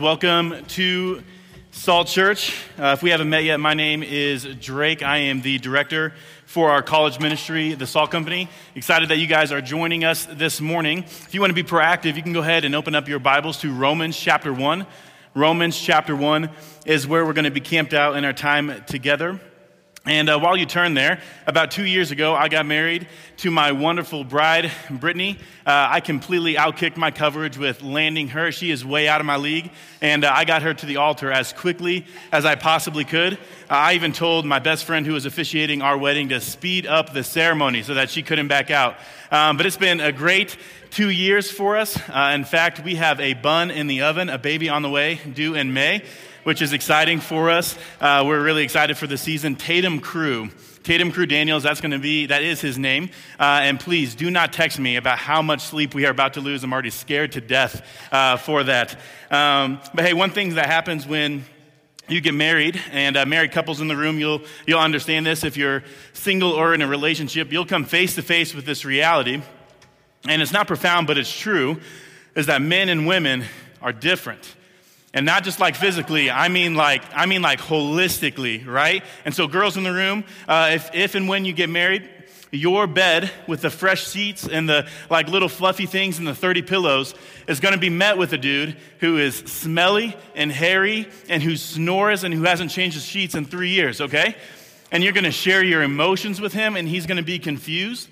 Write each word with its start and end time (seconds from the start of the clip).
Welcome 0.00 0.64
to 0.68 1.22
Salt 1.70 2.08
Church. 2.08 2.56
Uh, 2.78 2.94
if 2.96 3.02
we 3.02 3.10
haven't 3.10 3.28
met 3.28 3.44
yet, 3.44 3.60
my 3.60 3.74
name 3.74 4.02
is 4.02 4.44
Drake. 4.60 5.02
I 5.02 5.18
am 5.18 5.42
the 5.42 5.58
director 5.58 6.14
for 6.46 6.70
our 6.70 6.82
college 6.82 7.20
ministry, 7.20 7.74
the 7.74 7.86
Salt 7.86 8.10
Company. 8.10 8.48
Excited 8.74 9.10
that 9.10 9.18
you 9.18 9.26
guys 9.26 9.52
are 9.52 9.60
joining 9.60 10.02
us 10.02 10.26
this 10.26 10.62
morning. 10.62 11.00
If 11.00 11.34
you 11.34 11.40
want 11.40 11.50
to 11.50 11.54
be 11.54 11.62
proactive, 11.62 12.16
you 12.16 12.22
can 12.22 12.32
go 12.32 12.40
ahead 12.40 12.64
and 12.64 12.74
open 12.74 12.94
up 12.94 13.06
your 13.06 13.18
Bibles 13.18 13.60
to 13.60 13.72
Romans 13.72 14.16
chapter 14.16 14.52
1. 14.52 14.86
Romans 15.34 15.78
chapter 15.78 16.16
1 16.16 16.48
is 16.86 17.06
where 17.06 17.26
we're 17.26 17.34
going 17.34 17.44
to 17.44 17.50
be 17.50 17.60
camped 17.60 17.92
out 17.92 18.16
in 18.16 18.24
our 18.24 18.32
time 18.32 18.82
together. 18.86 19.40
And 20.04 20.28
uh, 20.28 20.36
while 20.40 20.56
you 20.56 20.66
turn 20.66 20.94
there, 20.94 21.20
about 21.46 21.70
two 21.70 21.84
years 21.84 22.10
ago, 22.10 22.34
I 22.34 22.48
got 22.48 22.66
married 22.66 23.06
to 23.36 23.52
my 23.52 23.70
wonderful 23.70 24.24
bride, 24.24 24.72
Brittany. 24.90 25.38
Uh, 25.64 25.86
I 25.90 26.00
completely 26.00 26.54
outkicked 26.54 26.96
my 26.96 27.12
coverage 27.12 27.56
with 27.56 27.82
landing 27.82 28.26
her. 28.28 28.50
She 28.50 28.72
is 28.72 28.84
way 28.84 29.06
out 29.06 29.20
of 29.20 29.26
my 29.26 29.36
league. 29.36 29.70
And 30.00 30.24
uh, 30.24 30.32
I 30.34 30.44
got 30.44 30.62
her 30.62 30.74
to 30.74 30.86
the 30.86 30.96
altar 30.96 31.30
as 31.30 31.52
quickly 31.52 32.04
as 32.32 32.44
I 32.44 32.56
possibly 32.56 33.04
could. 33.04 33.34
Uh, 33.34 33.36
I 33.70 33.94
even 33.94 34.12
told 34.12 34.44
my 34.44 34.58
best 34.58 34.86
friend 34.86 35.06
who 35.06 35.12
was 35.12 35.24
officiating 35.24 35.82
our 35.82 35.96
wedding 35.96 36.30
to 36.30 36.40
speed 36.40 36.84
up 36.84 37.12
the 37.12 37.22
ceremony 37.22 37.84
so 37.84 37.94
that 37.94 38.10
she 38.10 38.24
couldn't 38.24 38.48
back 38.48 38.72
out. 38.72 38.96
Um, 39.30 39.56
but 39.56 39.66
it's 39.66 39.76
been 39.76 40.00
a 40.00 40.10
great 40.10 40.56
two 40.90 41.10
years 41.10 41.48
for 41.48 41.76
us. 41.76 41.96
Uh, 42.08 42.32
in 42.34 42.44
fact, 42.44 42.82
we 42.82 42.96
have 42.96 43.20
a 43.20 43.34
bun 43.34 43.70
in 43.70 43.86
the 43.86 44.02
oven, 44.02 44.30
a 44.30 44.38
baby 44.38 44.68
on 44.68 44.82
the 44.82 44.90
way, 44.90 45.20
due 45.32 45.54
in 45.54 45.72
May 45.72 46.02
which 46.44 46.62
is 46.62 46.72
exciting 46.72 47.20
for 47.20 47.50
us. 47.50 47.76
Uh, 48.00 48.24
we're 48.26 48.42
really 48.42 48.64
excited 48.64 48.96
for 48.96 49.06
the 49.06 49.18
season. 49.18 49.56
Tatum 49.56 50.00
Crew. 50.00 50.50
Tatum 50.82 51.12
Crew 51.12 51.26
Daniels, 51.26 51.62
that's 51.62 51.80
going 51.80 51.92
to 51.92 51.98
be, 51.98 52.26
that 52.26 52.42
is 52.42 52.60
his 52.60 52.76
name. 52.76 53.10
Uh, 53.38 53.60
and 53.62 53.78
please 53.78 54.16
do 54.16 54.30
not 54.30 54.52
text 54.52 54.80
me 54.80 54.96
about 54.96 55.16
how 55.18 55.40
much 55.40 55.60
sleep 55.60 55.94
we 55.94 56.06
are 56.06 56.10
about 56.10 56.34
to 56.34 56.40
lose. 56.40 56.64
I'm 56.64 56.72
already 56.72 56.90
scared 56.90 57.32
to 57.32 57.40
death 57.40 57.86
uh, 58.10 58.36
for 58.36 58.64
that. 58.64 58.98
Um, 59.30 59.80
but 59.94 60.04
hey, 60.04 60.12
one 60.12 60.30
thing 60.30 60.56
that 60.56 60.66
happens 60.66 61.06
when 61.06 61.44
you 62.08 62.20
get 62.20 62.34
married, 62.34 62.80
and 62.90 63.16
uh, 63.16 63.24
married 63.24 63.52
couples 63.52 63.80
in 63.80 63.86
the 63.86 63.96
room, 63.96 64.18
you'll, 64.18 64.42
you'll 64.66 64.80
understand 64.80 65.24
this. 65.24 65.44
If 65.44 65.56
you're 65.56 65.84
single 66.12 66.50
or 66.50 66.74
in 66.74 66.82
a 66.82 66.86
relationship, 66.88 67.52
you'll 67.52 67.64
come 67.64 67.84
face 67.84 68.16
to 68.16 68.22
face 68.22 68.52
with 68.52 68.66
this 68.66 68.84
reality. 68.84 69.40
And 70.28 70.42
it's 70.42 70.52
not 70.52 70.66
profound, 70.66 71.06
but 71.06 71.16
it's 71.16 71.32
true, 71.32 71.80
is 72.34 72.46
that 72.46 72.60
men 72.60 72.88
and 72.88 73.06
women 73.06 73.44
are 73.80 73.92
different 73.92 74.56
and 75.14 75.26
not 75.26 75.44
just 75.44 75.60
like 75.60 75.76
physically 75.76 76.30
i 76.30 76.48
mean 76.48 76.74
like 76.74 77.02
i 77.14 77.26
mean 77.26 77.42
like 77.42 77.60
holistically 77.60 78.66
right? 78.66 79.04
And 79.24 79.34
so 79.34 79.46
girls 79.46 79.76
in 79.76 79.84
the 79.84 79.92
room 79.92 80.24
uh, 80.48 80.70
if, 80.72 80.94
if 80.94 81.14
and 81.14 81.28
when 81.28 81.44
you 81.44 81.52
get 81.52 81.68
married 81.68 82.08
your 82.50 82.86
bed 82.86 83.30
with 83.46 83.62
the 83.62 83.70
fresh 83.70 84.06
seats 84.06 84.46
and 84.46 84.68
the 84.68 84.86
like 85.08 85.26
little 85.28 85.48
fluffy 85.48 85.86
things 85.86 86.18
and 86.18 86.28
the 86.28 86.34
30 86.34 86.62
pillows 86.62 87.14
is 87.48 87.60
going 87.60 87.72
to 87.72 87.80
be 87.80 87.88
met 87.88 88.18
with 88.18 88.32
a 88.34 88.38
dude 88.38 88.76
who 89.00 89.16
is 89.16 89.36
smelly 89.36 90.14
and 90.34 90.52
hairy 90.52 91.08
and 91.30 91.42
who 91.42 91.56
snores 91.56 92.24
and 92.24 92.34
who 92.34 92.42
hasn't 92.42 92.70
changed 92.70 92.94
his 92.94 93.06
sheets 93.06 93.34
in 93.34 93.44
three 93.44 93.70
years 93.70 94.00
okay? 94.00 94.36
And 94.90 95.02
you're 95.02 95.14
going 95.14 95.24
to 95.24 95.32
share 95.32 95.64
your 95.64 95.82
emotions 95.82 96.40
with 96.40 96.52
him 96.52 96.76
and 96.76 96.86
he's 96.86 97.06
going 97.06 97.16
to 97.16 97.22
be 97.22 97.38
confused 97.38 98.08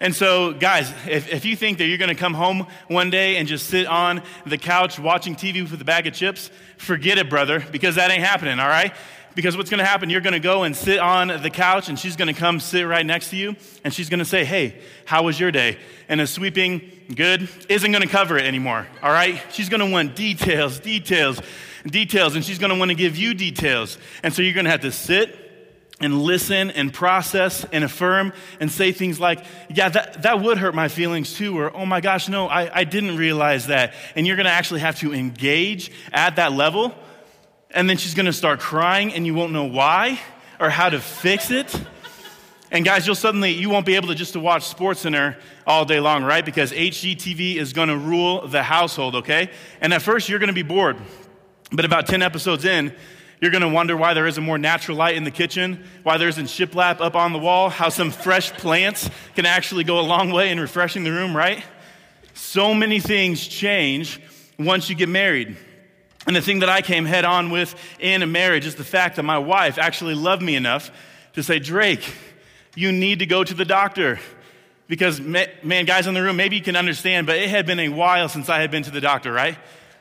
and 0.00 0.14
so, 0.14 0.52
guys, 0.52 0.92
if, 1.08 1.32
if 1.32 1.44
you 1.44 1.54
think 1.54 1.78
that 1.78 1.86
you're 1.86 1.98
going 1.98 2.08
to 2.08 2.14
come 2.14 2.34
home 2.34 2.66
one 2.88 3.10
day 3.10 3.36
and 3.36 3.46
just 3.46 3.68
sit 3.68 3.86
on 3.86 4.22
the 4.44 4.58
couch 4.58 4.98
watching 4.98 5.36
TV 5.36 5.68
with 5.68 5.80
a 5.80 5.84
bag 5.84 6.06
of 6.06 6.14
chips, 6.14 6.50
forget 6.78 7.16
it, 7.16 7.30
brother, 7.30 7.64
because 7.70 7.94
that 7.94 8.10
ain't 8.10 8.22
happening, 8.22 8.58
all 8.58 8.68
right? 8.68 8.92
Because 9.34 9.56
what's 9.56 9.70
going 9.70 9.78
to 9.78 9.84
happen, 9.84 10.10
you're 10.10 10.20
going 10.20 10.34
to 10.34 10.40
go 10.40 10.62
and 10.62 10.76
sit 10.76 10.98
on 10.98 11.28
the 11.42 11.50
couch, 11.50 11.88
and 11.88 11.98
she's 11.98 12.16
going 12.16 12.32
to 12.32 12.38
come 12.38 12.60
sit 12.60 12.82
right 12.82 13.04
next 13.04 13.30
to 13.30 13.36
you, 13.36 13.56
and 13.82 13.92
she's 13.92 14.08
going 14.08 14.18
to 14.18 14.24
say, 14.24 14.44
Hey, 14.44 14.80
how 15.04 15.24
was 15.24 15.38
your 15.38 15.50
day? 15.50 15.78
And 16.08 16.20
a 16.20 16.26
sweeping 16.26 16.90
good 17.14 17.48
isn't 17.68 17.90
going 17.90 18.02
to 18.02 18.08
cover 18.08 18.36
it 18.36 18.44
anymore, 18.44 18.86
all 19.02 19.12
right? 19.12 19.42
She's 19.52 19.68
going 19.68 19.80
to 19.80 19.90
want 19.90 20.16
details, 20.16 20.78
details, 20.78 21.40
details, 21.86 22.36
and 22.36 22.44
she's 22.44 22.58
going 22.58 22.72
to 22.72 22.78
want 22.78 22.90
to 22.90 22.96
give 22.96 23.16
you 23.16 23.34
details. 23.34 23.98
And 24.22 24.32
so 24.32 24.42
you're 24.42 24.54
going 24.54 24.64
to 24.64 24.70
have 24.70 24.82
to 24.82 24.92
sit 24.92 25.43
and 26.00 26.22
listen 26.22 26.70
and 26.70 26.92
process 26.92 27.64
and 27.70 27.84
affirm 27.84 28.32
and 28.58 28.70
say 28.70 28.92
things 28.92 29.20
like, 29.20 29.44
yeah, 29.70 29.88
that, 29.88 30.22
that 30.22 30.40
would 30.40 30.58
hurt 30.58 30.74
my 30.74 30.88
feelings 30.88 31.34
too, 31.34 31.56
or 31.58 31.74
oh 31.74 31.86
my 31.86 32.00
gosh, 32.00 32.28
no, 32.28 32.48
I, 32.48 32.80
I 32.80 32.84
didn't 32.84 33.16
realize 33.16 33.68
that. 33.68 33.94
And 34.16 34.26
you're 34.26 34.36
gonna 34.36 34.48
actually 34.48 34.80
have 34.80 34.98
to 35.00 35.14
engage 35.14 35.92
at 36.12 36.36
that 36.36 36.52
level. 36.52 36.94
And 37.70 37.88
then 37.88 37.96
she's 37.96 38.14
gonna 38.14 38.32
start 38.32 38.60
crying 38.60 39.14
and 39.14 39.24
you 39.24 39.34
won't 39.34 39.52
know 39.52 39.64
why 39.64 40.20
or 40.58 40.68
how 40.68 40.88
to 40.88 41.00
fix 41.00 41.50
it. 41.50 41.72
And 42.72 42.84
guys, 42.84 43.06
you'll 43.06 43.14
suddenly, 43.14 43.52
you 43.52 43.70
won't 43.70 43.86
be 43.86 43.94
able 43.94 44.08
to 44.08 44.16
just 44.16 44.32
to 44.32 44.40
watch 44.40 44.62
SportsCenter 44.74 45.36
all 45.64 45.84
day 45.84 46.00
long, 46.00 46.24
right? 46.24 46.44
Because 46.44 46.72
HGTV 46.72 47.54
is 47.56 47.72
gonna 47.72 47.96
rule 47.96 48.48
the 48.48 48.64
household, 48.64 49.14
okay? 49.16 49.48
And 49.80 49.94
at 49.94 50.02
first 50.02 50.28
you're 50.28 50.40
gonna 50.40 50.52
be 50.52 50.62
bored. 50.62 50.96
But 51.70 51.84
about 51.84 52.06
10 52.06 52.20
episodes 52.20 52.64
in, 52.64 52.94
you're 53.40 53.50
going 53.50 53.62
to 53.62 53.68
wonder 53.68 53.96
why 53.96 54.14
there 54.14 54.26
isn't 54.26 54.42
more 54.42 54.58
natural 54.58 54.96
light 54.96 55.16
in 55.16 55.24
the 55.24 55.30
kitchen, 55.30 55.84
why 56.02 56.18
there 56.18 56.28
isn't 56.28 56.46
shiplap 56.46 57.00
up 57.00 57.14
on 57.14 57.32
the 57.32 57.38
wall, 57.38 57.68
how 57.68 57.88
some 57.88 58.10
fresh 58.26 58.52
plants 58.52 59.10
can 59.34 59.46
actually 59.46 59.84
go 59.84 60.00
a 60.00 60.02
long 60.02 60.30
way 60.30 60.50
in 60.50 60.60
refreshing 60.60 61.04
the 61.04 61.12
room, 61.12 61.36
right? 61.36 61.64
So 62.34 62.74
many 62.74 63.00
things 63.00 63.46
change 63.46 64.20
once 64.58 64.88
you 64.88 64.94
get 64.94 65.08
married. 65.08 65.56
And 66.26 66.34
the 66.34 66.40
thing 66.40 66.60
that 66.60 66.68
I 66.68 66.80
came 66.80 67.04
head 67.04 67.24
on 67.24 67.50
with 67.50 67.74
in 67.98 68.22
a 68.22 68.26
marriage 68.26 68.66
is 68.66 68.76
the 68.76 68.84
fact 68.84 69.16
that 69.16 69.24
my 69.24 69.38
wife 69.38 69.78
actually 69.78 70.14
loved 70.14 70.42
me 70.42 70.56
enough 70.56 70.90
to 71.34 71.42
say, 71.42 71.58
Drake, 71.58 72.04
you 72.74 72.92
need 72.92 73.18
to 73.18 73.26
go 73.26 73.44
to 73.44 73.54
the 73.54 73.64
doctor. 73.64 74.18
Because, 74.86 75.20
man, 75.20 75.84
guys 75.86 76.06
in 76.06 76.14
the 76.14 76.22
room, 76.22 76.36
maybe 76.36 76.56
you 76.56 76.62
can 76.62 76.76
understand, 76.76 77.26
but 77.26 77.36
it 77.36 77.48
had 77.48 77.66
been 77.66 77.80
a 77.80 77.88
while 77.88 78.28
since 78.28 78.48
I 78.48 78.60
had 78.60 78.70
been 78.70 78.82
to 78.84 78.90
the 78.90 79.00
doctor, 79.00 79.32
right? 79.32 79.56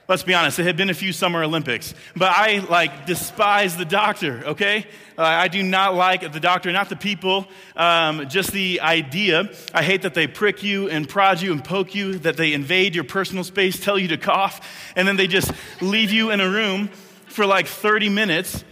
Let's 0.06 0.24
be 0.24 0.34
honest, 0.34 0.60
it 0.60 0.66
had 0.66 0.76
been 0.76 0.90
a 0.90 0.94
few 0.94 1.14
Summer 1.14 1.44
Olympics. 1.44 1.94
But 2.14 2.34
I 2.36 2.60
like 2.60 3.06
despise 3.06 3.78
the 3.78 3.86
doctor, 3.86 4.44
okay? 4.48 4.86
Uh, 5.18 5.24
I 5.24 5.48
do 5.48 5.64
not 5.64 5.96
like 5.96 6.34
the 6.34 6.42
doctor, 6.42 6.74
not 6.74 6.90
the 6.90 6.98
people, 6.98 7.48
um, 7.78 8.28
just 8.28 8.52
the 8.52 8.82
idea. 8.82 9.50
I 9.74 9.82
hate 9.82 10.02
that 10.02 10.14
they 10.14 10.28
prick 10.28 10.62
you 10.62 10.90
and 10.90 11.08
prod 11.08 11.42
you 11.42 11.54
and 11.54 11.64
poke 11.64 11.96
you, 11.96 12.20
that 12.20 12.36
they 12.36 12.52
invade 12.52 12.96
your 12.96 13.06
personal 13.06 13.46
space, 13.46 13.80
tell 13.80 13.98
you 13.98 14.10
to 14.10 14.18
cough, 14.18 14.92
and 14.98 15.08
then 15.08 15.16
they 15.16 15.28
just 15.28 15.54
leave 15.80 16.12
you 16.12 16.32
in 16.32 16.42
a 16.42 16.50
room 16.50 16.90
for 17.28 17.46
like 17.46 17.68
30 17.68 18.10
minutes 18.10 18.66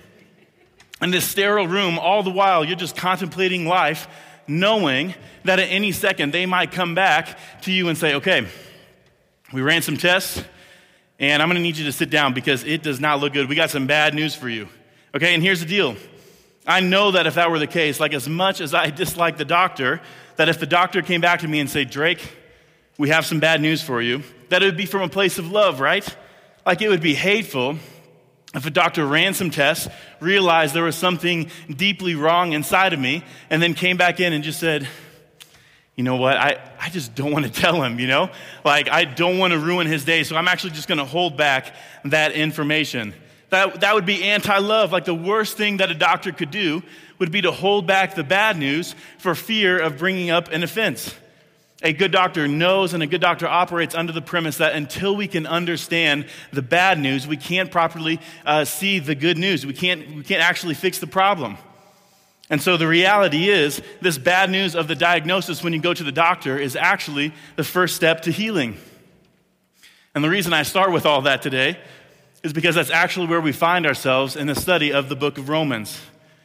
in 1.01 1.11
this 1.11 1.23
sterile 1.23 1.67
room. 1.67 1.97
All 1.97 2.23
the 2.23 2.29
while, 2.29 2.65
you're 2.65 2.75
just 2.75 2.97
contemplating 2.97 3.65
life, 3.65 4.09
knowing 4.49 5.15
that 5.45 5.59
at 5.59 5.69
any 5.69 5.93
second 5.93 6.33
they 6.33 6.45
might 6.45 6.73
come 6.73 6.93
back 6.93 7.39
to 7.61 7.71
you 7.71 7.87
and 7.87 7.97
say, 7.97 8.15
okay, 8.15 8.45
we 9.53 9.61
ran 9.61 9.81
some 9.81 9.95
tests 9.95 10.43
and 11.21 11.41
I'm 11.41 11.47
going 11.47 11.55
to 11.55 11.61
need 11.61 11.77
you 11.77 11.85
to 11.85 11.91
sit 11.91 12.09
down 12.09 12.33
because 12.33 12.63
it 12.63 12.81
does 12.81 12.99
not 12.99 13.19
look 13.19 13.33
good. 13.33 13.47
We 13.47 13.55
got 13.55 13.69
some 13.69 13.85
bad 13.85 14.15
news 14.15 14.33
for 14.33 14.49
you. 14.49 14.67
Okay, 15.15 15.35
and 15.35 15.43
here's 15.43 15.59
the 15.59 15.67
deal. 15.67 15.95
I 16.65 16.79
know 16.79 17.11
that 17.11 17.27
if 17.27 17.35
that 17.35 17.51
were 17.51 17.59
the 17.59 17.67
case, 17.67 17.99
like 17.99 18.13
as 18.13 18.27
much 18.27 18.59
as 18.59 18.73
I 18.73 18.89
dislike 18.89 19.37
the 19.37 19.45
doctor, 19.45 20.01
that 20.37 20.49
if 20.49 20.59
the 20.59 20.65
doctor 20.65 21.03
came 21.03 21.21
back 21.21 21.41
to 21.41 21.47
me 21.47 21.59
and 21.59 21.69
said, 21.69 21.91
Drake, 21.91 22.27
we 22.97 23.09
have 23.09 23.25
some 23.25 23.39
bad 23.39 23.61
news 23.61 23.83
for 23.83 24.01
you, 24.01 24.23
that 24.49 24.63
it 24.63 24.65
would 24.65 24.77
be 24.77 24.87
from 24.87 25.03
a 25.03 25.09
place 25.09 25.37
of 25.37 25.51
love, 25.51 25.79
right? 25.79 26.07
Like 26.65 26.81
it 26.81 26.89
would 26.89 27.01
be 27.01 27.13
hateful 27.13 27.77
if 28.55 28.65
a 28.65 28.71
doctor 28.71 29.05
ran 29.05 29.35
some 29.35 29.51
tests, 29.51 29.87
realized 30.19 30.73
there 30.73 30.83
was 30.83 30.95
something 30.95 31.51
deeply 31.69 32.15
wrong 32.15 32.53
inside 32.53 32.93
of 32.93 32.99
me, 32.99 33.23
and 33.51 33.61
then 33.61 33.75
came 33.75 33.95
back 33.95 34.19
in 34.19 34.33
and 34.33 34.43
just 34.43 34.59
said, 34.59 34.87
you 36.01 36.05
know 36.05 36.15
what? 36.15 36.35
I, 36.35 36.59
I 36.79 36.89
just 36.89 37.13
don't 37.13 37.31
want 37.31 37.45
to 37.45 37.51
tell 37.61 37.83
him, 37.83 37.99
you 37.99 38.07
know? 38.07 38.31
Like, 38.65 38.89
I 38.89 39.05
don't 39.05 39.37
want 39.37 39.53
to 39.53 39.59
ruin 39.59 39.85
his 39.85 40.03
day, 40.03 40.23
so 40.23 40.35
I'm 40.35 40.47
actually 40.47 40.71
just 40.71 40.87
going 40.87 40.97
to 40.97 41.05
hold 41.05 41.37
back 41.37 41.75
that 42.05 42.31
information. 42.31 43.13
That, 43.51 43.81
that 43.81 43.93
would 43.93 44.07
be 44.07 44.23
anti 44.23 44.57
love. 44.57 44.91
Like, 44.91 45.05
the 45.05 45.13
worst 45.13 45.57
thing 45.57 45.77
that 45.77 45.91
a 45.91 45.93
doctor 45.93 46.31
could 46.31 46.49
do 46.49 46.81
would 47.19 47.31
be 47.31 47.43
to 47.43 47.51
hold 47.51 47.85
back 47.85 48.15
the 48.15 48.23
bad 48.23 48.57
news 48.57 48.95
for 49.19 49.35
fear 49.35 49.77
of 49.77 49.99
bringing 49.99 50.31
up 50.31 50.47
an 50.47 50.63
offense. 50.63 51.13
A 51.83 51.93
good 51.93 52.11
doctor 52.11 52.47
knows 52.47 52.95
and 52.95 53.03
a 53.03 53.07
good 53.07 53.21
doctor 53.21 53.47
operates 53.47 53.93
under 53.93 54.11
the 54.11 54.21
premise 54.23 54.57
that 54.57 54.73
until 54.73 55.15
we 55.15 55.27
can 55.27 55.45
understand 55.45 56.25
the 56.51 56.63
bad 56.63 56.97
news, 56.97 57.27
we 57.27 57.37
can't 57.37 57.69
properly 57.69 58.19
uh, 58.43 58.65
see 58.65 58.97
the 58.97 59.13
good 59.13 59.37
news. 59.37 59.67
We 59.67 59.73
can't, 59.73 60.15
we 60.15 60.23
can't 60.23 60.41
actually 60.41 60.73
fix 60.73 60.97
the 60.97 61.05
problem. 61.05 61.59
And 62.51 62.61
so 62.61 62.75
the 62.75 62.85
reality 62.85 63.47
is, 63.47 63.81
this 64.01 64.17
bad 64.17 64.49
news 64.51 64.75
of 64.75 64.89
the 64.89 64.93
diagnosis 64.93 65.63
when 65.63 65.71
you 65.71 65.79
go 65.79 65.93
to 65.93 66.03
the 66.03 66.11
doctor 66.11 66.57
is 66.57 66.75
actually 66.75 67.33
the 67.55 67.63
first 67.63 67.95
step 67.95 68.23
to 68.23 68.31
healing. 68.31 68.77
And 70.13 70.21
the 70.21 70.29
reason 70.29 70.51
I 70.51 70.63
start 70.63 70.91
with 70.91 71.05
all 71.05 71.21
that 71.21 71.41
today 71.41 71.79
is 72.43 72.51
because 72.51 72.75
that's 72.75 72.89
actually 72.89 73.27
where 73.27 73.39
we 73.39 73.53
find 73.53 73.85
ourselves 73.85 74.35
in 74.35 74.47
the 74.47 74.55
study 74.55 74.91
of 74.91 75.07
the 75.07 75.15
book 75.15 75.37
of 75.37 75.47
Romans. 75.47 76.01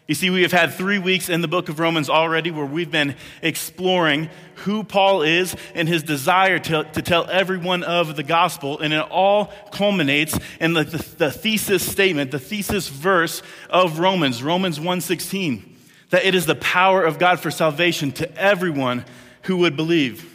You 0.06 0.14
see, 0.14 0.30
we 0.30 0.42
have 0.42 0.52
had 0.52 0.72
three 0.74 1.00
weeks 1.00 1.28
in 1.28 1.40
the 1.40 1.48
book 1.48 1.68
of 1.68 1.80
Romans 1.80 2.08
already 2.08 2.52
where 2.52 2.64
we've 2.64 2.92
been 2.92 3.16
exploring 3.42 4.30
who 4.58 4.84
Paul 4.84 5.22
is 5.22 5.56
and 5.74 5.88
his 5.88 6.04
desire 6.04 6.60
to, 6.60 6.84
to 6.84 7.02
tell 7.02 7.28
everyone 7.28 7.82
of 7.82 8.14
the 8.14 8.22
gospel. 8.22 8.78
And 8.78 8.94
it 8.94 9.04
all 9.10 9.46
culminates 9.72 10.38
in 10.60 10.74
the, 10.74 10.84
the, 10.84 11.16
the 11.16 11.30
thesis 11.32 11.84
statement, 11.84 12.30
the 12.30 12.38
thesis 12.38 12.86
verse 12.86 13.42
of 13.68 13.98
Romans, 13.98 14.40
Romans 14.40 14.78
1.16 14.78 15.72
that 16.10 16.24
it 16.24 16.34
is 16.34 16.46
the 16.46 16.54
power 16.54 17.02
of 17.02 17.18
God 17.18 17.40
for 17.40 17.50
salvation 17.50 18.12
to 18.12 18.36
everyone 18.36 19.04
who 19.42 19.58
would 19.58 19.76
believe. 19.76 20.32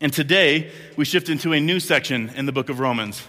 And 0.00 0.12
today, 0.12 0.70
we 0.96 1.04
shift 1.04 1.28
into 1.28 1.52
a 1.52 1.60
new 1.60 1.80
section 1.80 2.30
in 2.30 2.46
the 2.46 2.52
book 2.52 2.68
of 2.68 2.80
Romans 2.80 3.22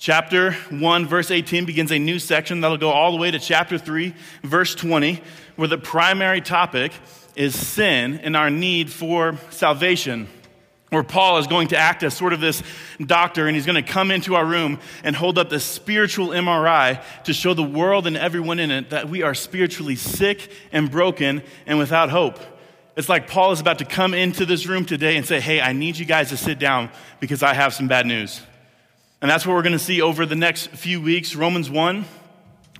Chapter 0.00 0.52
1, 0.70 1.06
verse 1.06 1.30
18 1.30 1.66
begins 1.66 1.92
a 1.92 1.98
new 1.98 2.18
section 2.18 2.62
that'll 2.62 2.78
go 2.78 2.88
all 2.88 3.12
the 3.12 3.18
way 3.18 3.30
to 3.30 3.38
chapter 3.38 3.76
3, 3.76 4.14
verse 4.42 4.74
20, 4.74 5.20
where 5.56 5.68
the 5.68 5.76
primary 5.76 6.40
topic 6.40 6.92
is 7.36 7.54
sin 7.54 8.18
and 8.22 8.34
our 8.34 8.48
need 8.48 8.90
for 8.90 9.36
salvation. 9.50 10.26
Where 10.90 11.04
Paul 11.04 11.38
is 11.38 11.46
going 11.46 11.68
to 11.68 11.76
act 11.76 12.02
as 12.02 12.14
sort 12.14 12.32
of 12.32 12.40
this 12.40 12.62
doctor, 13.04 13.46
and 13.46 13.54
he's 13.54 13.64
going 13.64 13.82
to 13.82 13.92
come 13.92 14.10
into 14.10 14.34
our 14.34 14.44
room 14.44 14.80
and 15.04 15.14
hold 15.14 15.38
up 15.38 15.48
this 15.48 15.64
spiritual 15.64 16.28
MRI 16.28 17.02
to 17.24 17.32
show 17.32 17.54
the 17.54 17.62
world 17.62 18.06
and 18.08 18.16
everyone 18.16 18.58
in 18.58 18.72
it 18.72 18.90
that 18.90 19.08
we 19.08 19.22
are 19.22 19.34
spiritually 19.34 19.94
sick 19.94 20.50
and 20.72 20.90
broken 20.90 21.42
and 21.66 21.78
without 21.78 22.10
hope. 22.10 22.38
It's 22.96 23.08
like 23.08 23.28
Paul 23.28 23.52
is 23.52 23.60
about 23.60 23.78
to 23.78 23.84
come 23.84 24.14
into 24.14 24.44
this 24.44 24.66
room 24.66 24.84
today 24.84 25.16
and 25.16 25.24
say, 25.24 25.40
Hey, 25.40 25.60
I 25.60 25.72
need 25.72 25.96
you 25.96 26.04
guys 26.04 26.30
to 26.30 26.36
sit 26.36 26.58
down 26.58 26.90
because 27.20 27.42
I 27.42 27.54
have 27.54 27.72
some 27.72 27.86
bad 27.86 28.04
news. 28.04 28.42
And 29.22 29.30
that's 29.30 29.46
what 29.46 29.54
we're 29.54 29.62
going 29.62 29.72
to 29.72 29.78
see 29.78 30.02
over 30.02 30.26
the 30.26 30.34
next 30.34 30.68
few 30.68 31.00
weeks. 31.00 31.36
Romans 31.36 31.70
1 31.70 32.04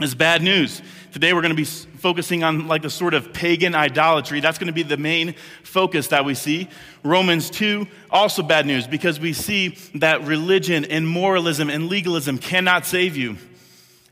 is 0.03 0.15
bad 0.15 0.43
news. 0.43 0.83
Today 1.13 1.33
we're 1.33 1.43
going 1.43 1.55
to 1.55 1.57
be 1.57 1.65
focusing 1.65 2.43
on 2.43 2.69
like 2.69 2.83
the 2.83 2.91
sort 2.91 3.15
of 3.15 3.33
pagan 3.33 3.75
idolatry. 3.75 4.41
That's 4.41 4.59
going 4.59 4.69
to 4.69 4.73
be 4.73 4.83
the 4.83 4.97
main 4.97 5.35
focus 5.63 6.09
that 6.09 6.25
we 6.25 6.35
see. 6.35 6.69
Romans 7.03 7.51
2, 7.51 7.87
also 8.11 8.43
bad 8.43 8.67
news 8.67 8.87
because 8.87 9.21
we 9.21 9.33
see 9.33 9.77
that 9.97 10.23
religion 10.25 10.85
and 10.85 11.07
moralism 11.07 11.69
and 11.69 11.89
legalism 11.89 12.39
cannot 12.39 12.87
save 12.87 13.17
you. 13.17 13.37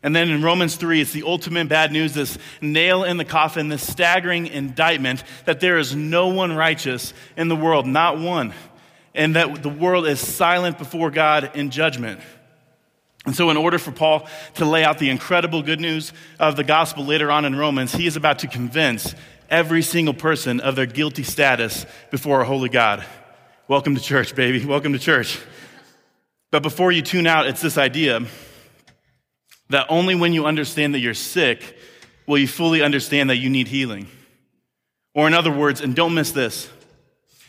And 0.02 0.14
then 0.14 0.31
in 0.31 0.43
Romans 0.43 0.76
3, 0.76 1.00
it's 1.00 1.12
the 1.12 1.25
ultimate 1.25 1.69
bad 1.69 1.91
news 1.91 2.14
this 2.14 2.38
nail 2.61 3.05
in 3.05 3.17
the 3.17 3.25
coffin, 3.25 3.69
this 3.69 3.87
staggering 3.87 4.46
indictment 4.46 5.25
that 5.44 5.61
there 5.61 5.79
is 5.79 5.94
no 5.94 6.29
one 6.29 6.55
righteous 6.55 7.12
in 7.37 7.49
the 7.49 7.56
world, 7.56 7.87
not 7.87 8.19
one, 8.19 8.52
and 9.14 9.34
that 9.34 9.62
the 9.62 9.69
world 9.69 10.06
is 10.06 10.20
silent 10.20 10.79
before 10.79 11.11
God 11.11 11.52
in 11.55 11.70
judgment. 11.70 12.20
And 13.26 13.35
so, 13.35 13.50
in 13.50 13.56
order 13.56 13.79
for 13.79 13.91
Paul 13.91 14.29
to 14.55 14.65
lay 14.65 14.85
out 14.85 14.99
the 14.99 15.11
incredible 15.11 15.62
good 15.62 15.81
news 15.81 16.12
of 16.38 16.56
the 16.56 16.65
gospel 16.65 17.05
later 17.05 17.31
on 17.31 17.44
in 17.44 17.56
Romans, 17.56 17.93
he 17.93 18.06
is 18.06 18.17
about 18.17 18.38
to 18.41 18.47
convince 18.47 19.15
every 19.50 19.82
single 19.82 20.15
person 20.15 20.61
of 20.61 20.76
their 20.76 20.87
guilty 20.87 21.23
status 21.23 21.85
before 22.11 22.41
a 22.41 22.44
holy 22.44 22.69
God. 22.69 23.05
Welcome 23.67 23.94
to 23.97 24.00
church, 24.00 24.35
baby. 24.35 24.65
Welcome 24.65 24.93
to 24.93 24.99
church. 24.99 25.41
But 26.50 26.62
before 26.62 26.93
you 26.93 27.03
tune 27.03 27.26
out, 27.26 27.47
it's 27.47 27.61
this 27.61 27.76
idea 27.76 28.20
that 29.69 29.87
only 29.91 30.15
when 30.15 30.32
you 30.32 30.47
understand 30.47 30.94
that 30.94 31.00
you're 31.00 31.12
sick 31.12 31.76
will 32.26 32.38
you 32.38 32.49
fully 32.49 32.82
understand 32.82 33.31
that 33.31 33.37
you 33.37 33.50
need 33.50 33.69
healing. 33.69 34.06
Or, 35.15 35.26
in 35.26 35.35
other 35.35 35.53
words, 35.53 35.81
and 35.81 35.94
don't 35.94 36.15
miss 36.15 36.31
this, 36.31 36.70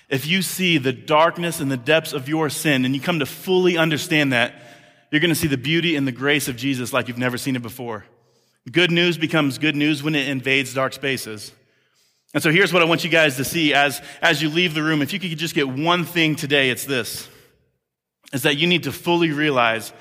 if 0.10 0.25
you 0.25 0.42
see 0.42 0.77
the 0.77 0.92
darkness 0.92 1.60
and 1.60 1.71
the 1.71 1.77
depths 1.77 2.13
of 2.13 2.27
your 2.27 2.50
sin 2.50 2.83
and 2.83 2.95
you 2.95 3.01
come 3.01 3.19
to 3.19 3.25
fully 3.25 3.77
understand 3.77 4.33
that, 4.33 4.54
you're 5.11 5.21
going 5.21 5.29
to 5.29 5.35
see 5.35 5.47
the 5.47 5.57
beauty 5.57 5.95
and 5.95 6.07
the 6.07 6.11
grace 6.11 6.47
of 6.47 6.56
Jesus 6.56 6.94
like 6.94 7.07
you've 7.07 7.17
never 7.17 7.38
seen 7.38 7.56
it 7.56 7.61
before. 7.61 8.06
Good 8.71 8.91
news 8.91 9.17
becomes 9.17 9.57
good 9.57 9.75
news 9.75 10.03
when 10.03 10.15
it 10.15 10.27
invades 10.27 10.73
dark 10.73 10.94
spaces. 10.94 11.51
And 12.33 12.44
so 12.44 12.51
here's 12.51 12.71
what 12.71 12.83
I 12.83 12.85
want 12.85 13.03
you 13.03 13.09
guys 13.09 13.38
to 13.38 13.44
see 13.44 13.73
as, 13.73 14.01
as 14.21 14.41
you 14.41 14.50
leave 14.50 14.75
the 14.75 14.83
room. 14.83 15.01
If 15.01 15.13
you 15.13 15.19
could 15.19 15.35
just 15.38 15.56
get 15.56 15.67
one 15.67 16.06
thing 16.06 16.35
today, 16.35 16.69
it's 16.69 16.85
this. 16.85 17.27
Is 18.31 18.44
that 18.44 18.57
you 18.57 18.67
need 18.67 18.83
to 18.83 18.91
fully 18.91 19.31
realize 19.31 19.91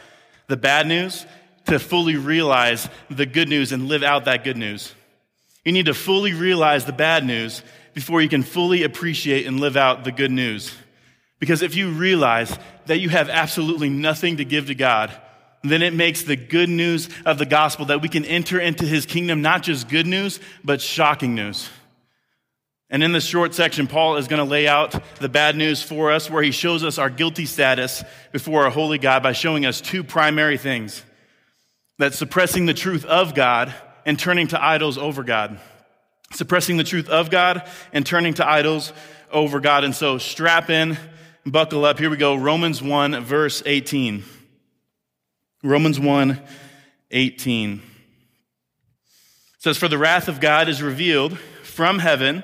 the 0.48 0.56
bad 0.56 0.86
news 0.86 1.24
to 1.68 1.78
fully 1.78 2.16
realize 2.16 2.88
the 3.10 3.26
good 3.26 3.48
news 3.48 3.72
and 3.72 3.88
live 3.88 4.02
out 4.02 4.24
that 4.24 4.42
good 4.44 4.56
news. 4.56 4.94
You 5.64 5.72
need 5.72 5.86
to 5.86 5.94
fully 5.94 6.32
realize 6.32 6.84
the 6.84 6.92
bad 6.92 7.24
news 7.24 7.62
before 7.94 8.22
you 8.22 8.28
can 8.28 8.42
fully 8.42 8.82
appreciate 8.82 9.46
and 9.46 9.60
live 9.60 9.76
out 9.76 10.04
the 10.04 10.12
good 10.12 10.30
news. 10.30 10.74
Because 11.38 11.62
if 11.62 11.76
you 11.76 11.90
realize 11.90 12.56
that 12.86 12.98
you 12.98 13.08
have 13.10 13.28
absolutely 13.28 13.88
nothing 13.88 14.38
to 14.38 14.44
give 14.44 14.66
to 14.66 14.74
God, 14.74 15.12
then 15.62 15.82
it 15.82 15.94
makes 15.94 16.22
the 16.22 16.36
good 16.36 16.68
news 16.68 17.08
of 17.24 17.38
the 17.38 17.46
gospel 17.46 17.86
that 17.86 18.02
we 18.02 18.08
can 18.08 18.24
enter 18.24 18.60
into 18.60 18.84
his 18.84 19.06
kingdom 19.06 19.42
not 19.42 19.62
just 19.62 19.88
good 19.88 20.06
news, 20.06 20.40
but 20.64 20.80
shocking 20.80 21.34
news. 21.34 21.68
And 22.90 23.02
in 23.02 23.12
this 23.12 23.26
short 23.26 23.54
section, 23.54 23.86
Paul 23.86 24.16
is 24.16 24.28
going 24.28 24.38
to 24.38 24.50
lay 24.50 24.66
out 24.66 24.94
the 25.16 25.28
bad 25.28 25.56
news 25.56 25.82
for 25.82 26.10
us, 26.10 26.30
where 26.30 26.42
he 26.42 26.52
shows 26.52 26.84
us 26.84 26.96
our 26.96 27.10
guilty 27.10 27.44
status 27.44 28.02
before 28.32 28.64
our 28.64 28.70
holy 28.70 28.98
God 28.98 29.22
by 29.22 29.32
showing 29.32 29.66
us 29.66 29.80
two 29.80 30.02
primary 30.02 30.56
things 30.56 31.04
that 31.98 32.14
suppressing 32.14 32.64
the 32.64 32.74
truth 32.74 33.04
of 33.04 33.34
God 33.34 33.74
and 34.06 34.18
turning 34.18 34.46
to 34.48 34.62
idols 34.64 34.96
over 34.96 35.22
God. 35.22 35.60
Suppressing 36.32 36.78
the 36.78 36.84
truth 36.84 37.08
of 37.08 37.30
God 37.30 37.68
and 37.92 38.06
turning 38.06 38.34
to 38.34 38.48
idols 38.48 38.92
over 39.30 39.60
God. 39.60 39.84
And 39.84 39.94
so 39.94 40.16
strap 40.16 40.70
in, 40.70 40.96
buckle 41.50 41.84
up. 41.84 41.98
Here 41.98 42.10
we 42.10 42.16
go. 42.16 42.34
Romans 42.34 42.82
1, 42.82 43.20
verse 43.24 43.62
18. 43.64 44.24
Romans 45.62 45.98
1, 45.98 46.40
18. 47.10 47.72
It 47.74 47.80
says, 49.58 49.76
For 49.76 49.88
the 49.88 49.98
wrath 49.98 50.28
of 50.28 50.40
God 50.40 50.68
is 50.68 50.82
revealed 50.82 51.38
from 51.38 51.98
heaven 51.98 52.42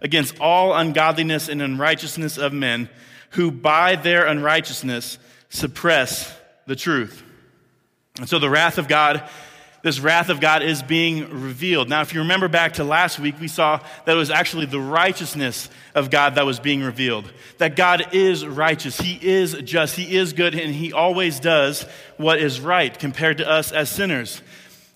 against 0.00 0.38
all 0.40 0.74
ungodliness 0.74 1.48
and 1.48 1.62
unrighteousness 1.62 2.38
of 2.38 2.52
men 2.52 2.88
who 3.30 3.50
by 3.50 3.96
their 3.96 4.26
unrighteousness 4.26 5.18
suppress 5.48 6.34
the 6.66 6.76
truth. 6.76 7.22
And 8.18 8.28
so 8.28 8.38
the 8.38 8.50
wrath 8.50 8.78
of 8.78 8.88
God, 8.88 9.28
this 9.84 10.00
wrath 10.00 10.30
of 10.30 10.40
God 10.40 10.62
is 10.62 10.82
being 10.82 11.42
revealed. 11.42 11.90
Now, 11.90 12.00
if 12.00 12.14
you 12.14 12.20
remember 12.20 12.48
back 12.48 12.72
to 12.74 12.84
last 12.84 13.20
week, 13.20 13.38
we 13.38 13.48
saw 13.48 13.80
that 14.06 14.12
it 14.12 14.18
was 14.18 14.30
actually 14.30 14.64
the 14.64 14.80
righteousness 14.80 15.68
of 15.94 16.08
God 16.08 16.36
that 16.36 16.46
was 16.46 16.58
being 16.58 16.82
revealed. 16.82 17.30
That 17.58 17.76
God 17.76 18.14
is 18.14 18.46
righteous, 18.46 18.98
He 18.98 19.18
is 19.20 19.52
just, 19.62 19.94
He 19.94 20.16
is 20.16 20.32
good, 20.32 20.54
and 20.54 20.74
He 20.74 20.94
always 20.94 21.38
does 21.38 21.82
what 22.16 22.38
is 22.38 22.60
right 22.60 22.98
compared 22.98 23.38
to 23.38 23.48
us 23.48 23.72
as 23.72 23.90
sinners. 23.90 24.40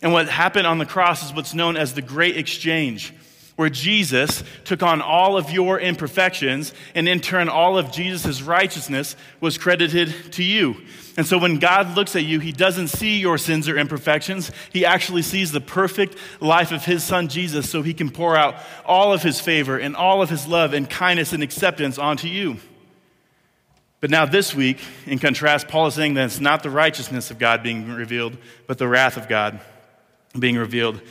And 0.01 0.15
what 0.15 0.27
happened 0.31 0.67
on 0.67 0.79
the 0.79 0.87
cross 0.87 1.23
is 1.23 1.35
what's 1.35 1.53
known 1.53 1.77
as 1.77 1.93
the 1.93 2.03
great 2.03 2.39
exchange 2.39 3.13
where 3.59 3.69
Jesus 3.69 4.45
took 4.63 4.85
on 4.85 5.03
all 5.03 5.37
of 5.37 5.51
your 5.51 5.81
imperfections, 5.81 6.73
and 6.95 7.09
in 7.09 7.19
turn, 7.19 7.49
all 7.49 7.77
of 7.77 7.91
Jesus' 7.91 8.41
righteousness 8.41 9.17
was 9.41 9.59
credited 9.59 10.15
to 10.35 10.45
you. 10.45 10.77
And 11.17 11.27
so 11.27 11.39
when 11.39 11.59
God 11.59 11.97
looks 11.97 12.15
at 12.15 12.23
you, 12.23 12.39
he 12.39 12.53
doesn't 12.53 12.87
see 12.87 13.19
your 13.19 13.37
sins 13.37 13.69
or 13.69 13.77
imperfections. 13.77 14.53
He 14.73 14.85
actually 14.85 15.23
sees 15.23 15.51
the 15.51 15.61
perfect 15.61 16.15
life 16.41 16.71
of 16.71 16.85
his 16.85 17.03
son 17.03 17.27
Jesus 17.27 17.69
so 17.69 17.83
he 17.83 17.95
can 17.95 18.11
pour 18.11 18.37
out 18.37 18.55
all 18.87 19.13
of 19.13 19.25
his 19.25 19.41
favor 19.41 19.77
and 19.77 19.97
all 19.97 20.23
of 20.23 20.31
his 20.31 20.47
love 20.47 20.73
and 20.73 20.89
kindness 20.89 21.33
and 21.33 21.43
acceptance 21.43 21.99
onto 21.99 22.29
you. 22.29 22.59
But 24.01 24.11
now, 24.11 24.25
this 24.25 24.55
week, 24.55 24.79
in 25.05 25.19
contrast, 25.19 25.67
Paul 25.67 25.89
is 25.89 25.95
saying 25.95 26.15
that 26.15 26.27
it's 26.27 26.39
not 26.39 26.63
the 26.63 26.71
righteousness 26.71 27.33
of 27.33 27.41
God 27.41 27.65
being 27.65 27.93
revealed, 27.93 28.37
but 28.69 28.79
the 28.79 28.87
wrath 28.87 29.17
of 29.17 29.27
God 29.27 29.59
being 30.39 30.57
revealed 30.57 31.03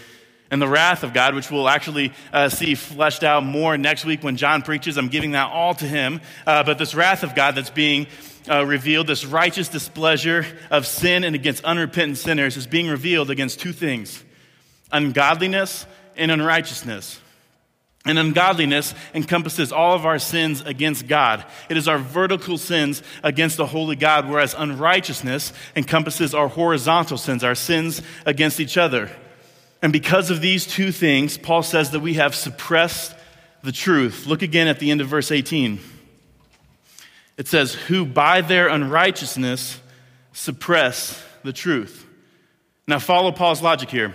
and 0.50 0.62
the 0.62 0.68
wrath 0.68 1.04
of 1.04 1.14
God, 1.14 1.36
which 1.36 1.52
we'll 1.52 1.70
actually 1.70 2.14
uh, 2.32 2.50
see 2.50 2.76
fleshed 2.76 3.24
out 3.24 3.44
more 3.44 3.78
next 3.78 4.06
week 4.06 4.24
when 4.24 4.38
John 4.38 4.62
preaches. 4.62 4.98
I'm 4.98 5.10
giving 5.10 5.32
that 5.32 5.52
all 5.52 5.74
to 5.76 5.86
him. 5.86 6.22
Uh, 6.46 6.64
but 6.64 6.78
this 6.78 6.96
wrath 6.96 7.24
of 7.24 7.36
God 7.36 7.56
that's 7.56 7.70
being 7.70 8.08
uh, 8.50 8.66
revealed, 8.66 9.08
this 9.08 9.26
righteous 9.26 9.68
displeasure 9.68 10.46
of 10.72 10.88
sin 10.88 11.24
and 11.24 11.36
against 11.36 11.64
unrepentant 11.64 12.18
sinners, 12.18 12.56
is 12.58 12.68
being 12.68 12.88
revealed 12.88 13.30
against 13.30 13.60
two 13.60 13.74
things 13.74 14.24
ungodliness 14.92 15.86
and 16.16 16.32
unrighteousness. 16.32 17.20
And 18.06 18.18
ungodliness 18.18 18.94
encompasses 19.14 19.74
all 19.74 19.94
of 19.94 20.06
our 20.06 20.18
sins 20.18 20.62
against 20.62 21.08
God. 21.08 21.44
It 21.68 21.76
is 21.76 21.90
our 21.90 21.98
vertical 21.98 22.58
sins 22.58 23.04
against 23.22 23.58
the 23.58 23.66
holy 23.66 23.98
God, 23.98 24.30
whereas 24.30 24.56
unrighteousness 24.58 25.52
encompasses 25.76 26.34
our 26.34 26.48
horizontal 26.48 27.18
sins, 27.18 27.44
our 27.44 27.56
sins 27.56 28.02
against 28.26 28.62
each 28.62 28.78
other. 28.78 29.12
And 29.82 29.94
because 29.94 30.32
of 30.32 30.42
these 30.42 30.66
two 30.66 30.92
things, 30.92 31.38
Paul 31.38 31.64
says 31.64 31.92
that 31.92 32.00
we 32.00 32.16
have 32.16 32.34
suppressed 32.34 33.16
the 33.64 33.72
truth. 33.72 34.26
Look 34.26 34.42
again 34.42 34.68
at 34.68 34.80
the 34.80 34.92
end 34.92 35.02
of 35.02 35.08
verse 35.08 35.32
18. 35.32 35.80
It 37.38 37.48
says, 37.48 37.74
Who 37.74 38.06
by 38.06 38.42
their 38.42 38.68
unrighteousness 38.68 39.80
suppress 40.34 41.24
the 41.44 41.54
truth. 41.54 42.06
Now, 42.88 43.00
follow 43.00 43.32
Paul's 43.32 43.62
logic 43.62 43.90
here. 43.90 44.14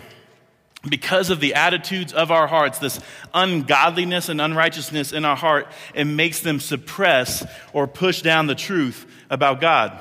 Because 0.88 1.30
of 1.30 1.38
the 1.38 1.54
attitudes 1.54 2.12
of 2.12 2.32
our 2.32 2.48
hearts, 2.48 2.80
this 2.80 2.98
ungodliness 3.32 4.28
and 4.28 4.40
unrighteousness 4.40 5.12
in 5.12 5.24
our 5.24 5.36
heart, 5.36 5.68
it 5.94 6.06
makes 6.06 6.40
them 6.40 6.58
suppress 6.58 7.46
or 7.72 7.86
push 7.86 8.22
down 8.22 8.48
the 8.48 8.56
truth 8.56 9.06
about 9.30 9.60
God. 9.60 10.00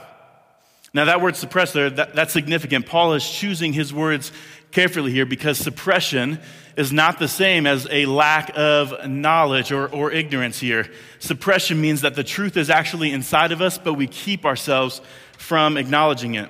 Now, 0.94 1.06
that 1.06 1.22
word 1.22 1.38
suppress 1.38 1.72
there, 1.72 1.90
that, 1.90 2.16
that's 2.16 2.34
significant. 2.34 2.86
Paul 2.86 3.14
is 3.14 3.30
choosing 3.30 3.72
his 3.72 3.94
words 3.94 4.32
carefully 4.72 5.12
here 5.12 5.26
because 5.26 5.58
suppression 5.58 6.40
is 6.76 6.92
not 6.92 7.20
the 7.20 7.28
same 7.28 7.66
as 7.66 7.88
a 7.90 8.06
lack 8.06 8.52
of 8.56 9.08
knowledge 9.08 9.72
or, 9.72 9.88
or 9.88 10.12
ignorance 10.12 10.60
here. 10.60 10.90
Suppression 11.20 11.80
means 11.80 12.02
that 12.02 12.16
the 12.16 12.24
truth 12.24 12.58
is 12.58 12.70
actually 12.70 13.12
inside 13.12 13.52
of 13.52 13.62
us, 13.62 13.78
but 13.78 13.94
we 13.94 14.08
keep 14.08 14.46
ourselves 14.46 15.02
from 15.38 15.78
acknowledging 15.78 16.36
it. 16.36 16.50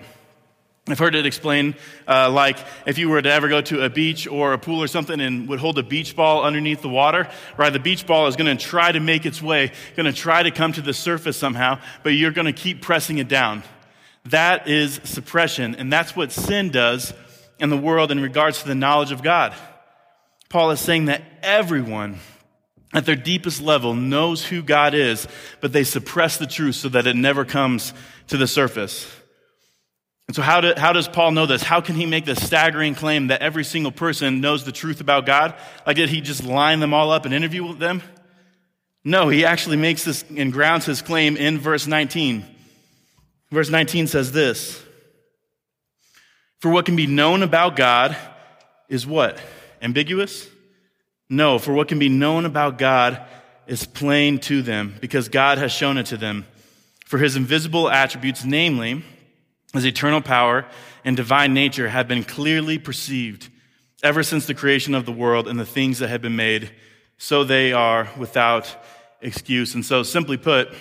I've 0.88 0.98
heard 0.98 1.14
it 1.14 1.28
explained 1.28 1.76
uh, 2.08 2.32
like 2.32 2.58
if 2.88 2.98
you 2.98 3.10
were 3.10 3.22
to 3.22 3.32
ever 3.32 3.48
go 3.48 3.62
to 3.62 3.86
a 3.86 3.90
beach 3.90 4.28
or 4.28 4.54
a 4.54 4.58
pool 4.58 4.82
or 4.82 4.88
something 4.88 5.22
and 5.22 5.48
would 5.48 5.60
hold 5.60 5.78
a 5.78 5.84
beach 5.84 6.16
ball 6.16 6.44
underneath 6.44 6.82
the 6.82 6.90
water, 6.90 7.30
right? 7.56 7.72
The 7.72 7.80
beach 7.80 8.08
ball 8.08 8.26
is 8.26 8.36
going 8.36 8.58
to 8.58 8.62
try 8.62 8.92
to 8.92 9.00
make 9.00 9.28
its 9.28 9.42
way, 9.42 9.72
going 9.96 10.12
to 10.12 10.14
try 10.14 10.42
to 10.42 10.50
come 10.50 10.74
to 10.74 10.82
the 10.82 10.94
surface 10.94 11.38
somehow, 11.38 11.80
but 12.02 12.10
you're 12.10 12.32
going 12.32 12.48
to 12.48 12.54
keep 12.54 12.82
pressing 12.82 13.20
it 13.20 13.28
down. 13.28 13.62
That 14.26 14.68
is 14.68 15.02
suppression, 15.04 15.76
and 15.76 15.92
that's 15.92 16.16
what 16.16 16.32
sin 16.32 16.70
does 16.70 17.14
in 17.60 17.70
the 17.70 17.78
world 17.78 18.12
in 18.12 18.20
regards 18.20 18.62
to 18.62 18.68
the 18.68 18.76
knowledge 18.76 19.12
of 19.12 19.24
God. 19.24 19.54
Paul 20.50 20.72
is 20.72 20.80
saying 20.80 21.06
that 21.06 21.24
everyone 21.42 22.20
at 22.94 23.06
their 23.06 23.16
deepest 23.16 23.62
level 23.62 23.94
knows 23.94 24.46
who 24.46 24.62
God 24.62 24.94
is, 24.94 25.28
but 25.62 25.72
they 25.72 25.84
suppress 25.84 26.38
the 26.38 26.48
truth 26.48 26.76
so 26.76 26.90
that 26.90 27.08
it 27.08 27.16
never 27.16 27.46
comes 27.46 27.94
to 28.28 28.38
the 28.38 28.48
surface. 28.48 29.10
And 30.28 30.36
so, 30.36 30.42
how, 30.42 30.62
do, 30.62 30.74
how 30.78 30.94
does 30.94 31.08
Paul 31.08 31.32
know 31.32 31.46
this? 31.46 31.64
How 31.64 31.82
can 31.82 31.96
he 31.96 32.06
make 32.06 32.26
this 32.26 32.46
staggering 32.46 32.96
claim 32.96 33.28
that 33.28 33.42
every 33.42 33.64
single 33.64 33.92
person 33.92 34.40
knows 34.40 34.64
the 34.64 34.72
truth 34.72 35.02
about 35.02 35.26
God? 35.26 35.56
Like, 35.86 35.98
did 35.98 36.10
he 36.10 36.22
just 36.22 36.44
line 36.44 36.80
them 36.80 36.94
all 36.94 37.12
up 37.12 37.26
and 37.26 37.34
interview 37.34 37.76
them? 37.76 38.02
No, 39.04 39.30
he 39.30 39.46
actually 39.46 39.78
makes 39.78 40.04
this 40.04 40.24
and 40.36 40.54
grounds 40.54 40.86
his 40.86 41.02
claim 41.02 41.36
in 41.36 41.58
verse 41.58 41.88
19. 41.88 42.46
Verse 43.52 43.70
19 43.70 44.08
says 44.08 44.32
this 44.32 44.82
For 46.60 46.72
what 46.72 46.86
can 46.86 46.96
be 46.96 47.08
known 47.08 47.44
about 47.44 47.76
God 47.76 48.16
is 48.90 49.06
what? 49.06 49.40
Ambiguous? 49.82 50.48
No, 51.30 51.60
for 51.60 51.74
what 51.74 51.88
can 51.88 52.00
be 52.00 52.10
known 52.10 52.46
about 52.46 52.78
God 52.78 53.22
is 53.68 53.86
plain 53.86 54.40
to 54.40 54.62
them, 54.62 54.96
because 55.00 55.30
God 55.30 55.58
has 55.58 55.72
shown 55.72 55.98
it 55.98 56.08
to 56.08 56.18
them. 56.18 56.46
For 57.06 57.18
his 57.18 57.36
invisible 57.36 57.90
attributes, 57.90 58.44
namely, 58.44 59.04
his 59.74 59.86
eternal 59.86 60.22
power 60.22 60.66
and 61.06 61.16
divine 61.16 61.54
nature, 61.54 61.90
have 61.90 62.08
been 62.08 62.24
clearly 62.24 62.78
perceived 62.78 63.50
ever 64.04 64.24
since 64.24 64.46
the 64.46 64.54
creation 64.54 64.96
of 64.96 65.06
the 65.06 65.12
world 65.12 65.48
and 65.48 65.60
the 65.60 65.66
things 65.66 66.00
that 66.00 66.10
have 66.10 66.22
been 66.22 66.36
made, 66.36 66.72
so 67.18 67.44
they 67.44 67.72
are 67.72 68.10
without 68.18 68.76
excuse. 69.22 69.74
And 69.74 69.86
so, 69.86 70.04
simply 70.04 70.38
put, 70.38 70.74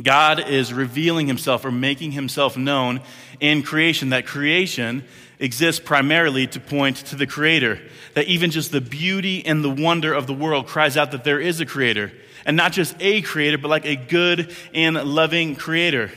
God 0.00 0.48
is 0.48 0.72
revealing 0.72 1.26
himself 1.26 1.64
or 1.64 1.70
making 1.70 2.12
himself 2.12 2.56
known 2.56 3.02
in 3.40 3.62
creation, 3.62 4.10
that 4.10 4.26
creation 4.26 5.04
exists 5.38 5.80
primarily 5.84 6.46
to 6.46 6.60
point 6.60 6.96
to 6.96 7.16
the 7.16 7.26
Creator. 7.26 7.80
That 8.14 8.26
even 8.26 8.50
just 8.50 8.72
the 8.72 8.80
beauty 8.80 9.44
and 9.44 9.62
the 9.62 9.70
wonder 9.70 10.14
of 10.14 10.26
the 10.26 10.32
world 10.32 10.66
cries 10.66 10.96
out 10.96 11.10
that 11.10 11.24
there 11.24 11.40
is 11.40 11.60
a 11.60 11.66
Creator. 11.66 12.12
And 12.46 12.56
not 12.56 12.72
just 12.72 12.96
a 13.00 13.20
Creator, 13.20 13.58
but 13.58 13.68
like 13.68 13.84
a 13.84 13.96
good 13.96 14.54
and 14.72 14.96
loving 14.96 15.56
Creator. 15.56 16.10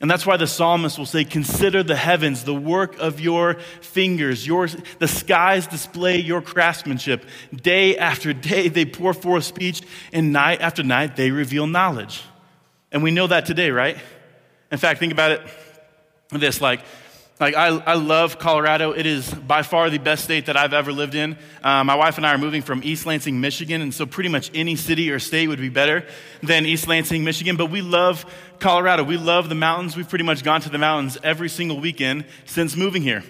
And 0.00 0.10
that's 0.10 0.24
why 0.24 0.38
the 0.38 0.46
psalmist 0.46 0.96
will 0.96 1.04
say, 1.04 1.24
Consider 1.24 1.82
the 1.82 1.96
heavens, 1.96 2.44
the 2.44 2.54
work 2.54 2.98
of 2.98 3.20
your 3.20 3.54
fingers. 3.82 4.46
Your, 4.46 4.66
the 4.98 5.08
skies 5.08 5.66
display 5.66 6.18
your 6.18 6.40
craftsmanship. 6.40 7.26
Day 7.54 7.98
after 7.98 8.32
day, 8.32 8.68
they 8.68 8.86
pour 8.86 9.12
forth 9.12 9.44
speech, 9.44 9.82
and 10.10 10.32
night 10.32 10.62
after 10.62 10.82
night, 10.82 11.16
they 11.16 11.30
reveal 11.30 11.66
knowledge. 11.66 12.22
And 12.92 13.02
we 13.02 13.10
know 13.10 13.26
that 13.26 13.46
today, 13.46 13.70
right? 13.70 13.96
In 14.70 14.78
fact, 14.78 15.00
think 15.00 15.12
about 15.12 15.32
it 15.32 15.40
this 16.30 16.60
like, 16.60 16.80
like 17.40 17.54
I, 17.54 17.68
I 17.68 17.94
love 17.94 18.38
Colorado. 18.38 18.92
It 18.92 19.06
is 19.06 19.32
by 19.32 19.62
far 19.62 19.90
the 19.90 19.98
best 19.98 20.24
state 20.24 20.46
that 20.46 20.56
I've 20.56 20.72
ever 20.72 20.92
lived 20.92 21.14
in. 21.14 21.38
Uh, 21.62 21.82
my 21.84 21.94
wife 21.94 22.18
and 22.18 22.26
I 22.26 22.34
are 22.34 22.38
moving 22.38 22.62
from 22.62 22.82
East 22.84 23.06
Lansing, 23.06 23.40
Michigan, 23.40 23.80
and 23.80 23.94
so 23.94 24.06
pretty 24.06 24.28
much 24.28 24.50
any 24.54 24.76
city 24.76 25.10
or 25.10 25.18
state 25.18 25.48
would 25.48 25.60
be 25.60 25.70
better 25.70 26.06
than 26.42 26.66
East 26.66 26.86
Lansing, 26.86 27.24
Michigan. 27.24 27.56
But 27.56 27.70
we 27.70 27.80
love 27.80 28.26
Colorado. 28.58 29.04
We 29.04 29.16
love 29.16 29.48
the 29.48 29.54
mountains. 29.54 29.96
We've 29.96 30.08
pretty 30.08 30.24
much 30.24 30.44
gone 30.44 30.60
to 30.62 30.68
the 30.68 30.78
mountains 30.78 31.16
every 31.22 31.48
single 31.48 31.80
weekend 31.80 32.26
since 32.44 32.76
moving 32.76 33.02
here. 33.02 33.24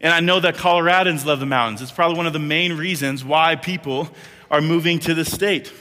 And 0.00 0.12
I 0.12 0.20
know 0.20 0.38
that 0.38 0.54
Coloradans 0.54 1.24
love 1.24 1.40
the 1.40 1.46
mountains. 1.46 1.82
It's 1.82 1.90
probably 1.90 2.16
one 2.16 2.26
of 2.26 2.32
the 2.32 2.38
main 2.38 2.76
reasons 2.76 3.24
why 3.24 3.56
people 3.56 4.08
are 4.50 4.60
moving 4.60 4.98
to 5.00 5.14
the 5.14 5.24
state. 5.24 5.72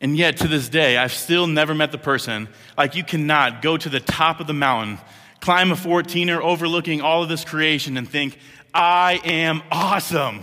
And 0.00 0.16
yet, 0.16 0.36
to 0.38 0.48
this 0.48 0.68
day, 0.68 0.96
I've 0.96 1.12
still 1.12 1.46
never 1.46 1.74
met 1.74 1.90
the 1.90 1.98
person. 1.98 2.48
Like, 2.76 2.94
you 2.94 3.02
cannot 3.02 3.62
go 3.62 3.76
to 3.76 3.88
the 3.88 4.00
top 4.00 4.40
of 4.40 4.46
the 4.46 4.54
mountain 4.54 4.98
climb 5.40 5.70
a 5.70 5.74
14er 5.74 6.40
overlooking 6.40 7.00
all 7.00 7.22
of 7.22 7.28
this 7.28 7.44
creation 7.44 7.96
and 7.96 8.08
think, 8.08 8.38
I 8.72 9.20
am 9.24 9.62
awesome, 9.70 10.42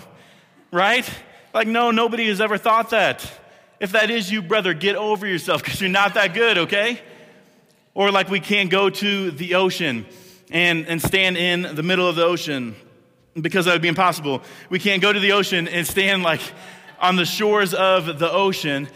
right? 0.71 1.09
Like, 1.53 1.67
no, 1.67 1.91
nobody 1.91 2.27
has 2.27 2.41
ever 2.41 2.57
thought 2.57 2.89
that. 2.91 3.29
If 3.79 3.91
that 3.91 4.09
is 4.09 4.31
you, 4.31 4.41
brother, 4.41 4.73
get 4.73 4.95
over 4.95 5.27
yourself 5.27 5.63
because 5.63 5.81
you're 5.81 5.89
not 5.89 6.13
that 6.13 6.33
good, 6.33 6.57
okay? 6.59 7.01
Or 7.93 8.11
like 8.11 8.29
we 8.29 8.39
can't 8.39 8.69
go 8.69 8.89
to 8.89 9.31
the 9.31 9.55
ocean 9.55 10.05
and, 10.49 10.87
and 10.87 11.01
stand 11.01 11.37
in 11.37 11.75
the 11.75 11.83
middle 11.83 12.07
of 12.07 12.15
the 12.15 12.23
ocean 12.23 12.75
because 13.39 13.65
that 13.65 13.73
would 13.73 13.81
be 13.81 13.87
impossible. 13.89 14.41
We 14.69 14.79
can't 14.79 15.01
go 15.01 15.11
to 15.11 15.19
the 15.19 15.33
ocean 15.33 15.67
and 15.67 15.85
stand 15.85 16.23
like 16.23 16.41
on 16.99 17.15
the 17.17 17.25
shores 17.25 17.73
of 17.73 18.19
the 18.19 18.31
ocean 18.31 18.87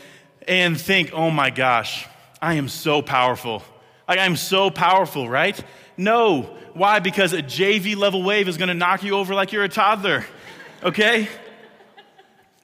and 0.48 0.79
think, 0.79 1.12
oh 1.13 1.29
my 1.29 1.50
gosh, 1.50 2.08
I 2.41 2.55
am 2.55 2.69
so 2.69 3.01
powerful. 3.01 3.63
Like 4.08 4.19
I'm 4.19 4.36
so 4.36 4.69
powerful, 4.69 5.29
right? 5.29 5.62
No. 5.98 6.58
Why? 6.74 7.00
Because 7.00 7.34
a 7.34 7.43
JV 7.43 7.96
level 7.96 8.24
wave 8.24 8.48
is 8.48 8.58
going 8.58 8.69
to 8.69 8.74
knock 8.74 9.03
you 9.03 9.15
over 9.15 9.34
like 9.34 9.51
you're 9.51 9.63
a 9.63 9.69
toddler. 9.69 10.25
Okay? 10.84 11.27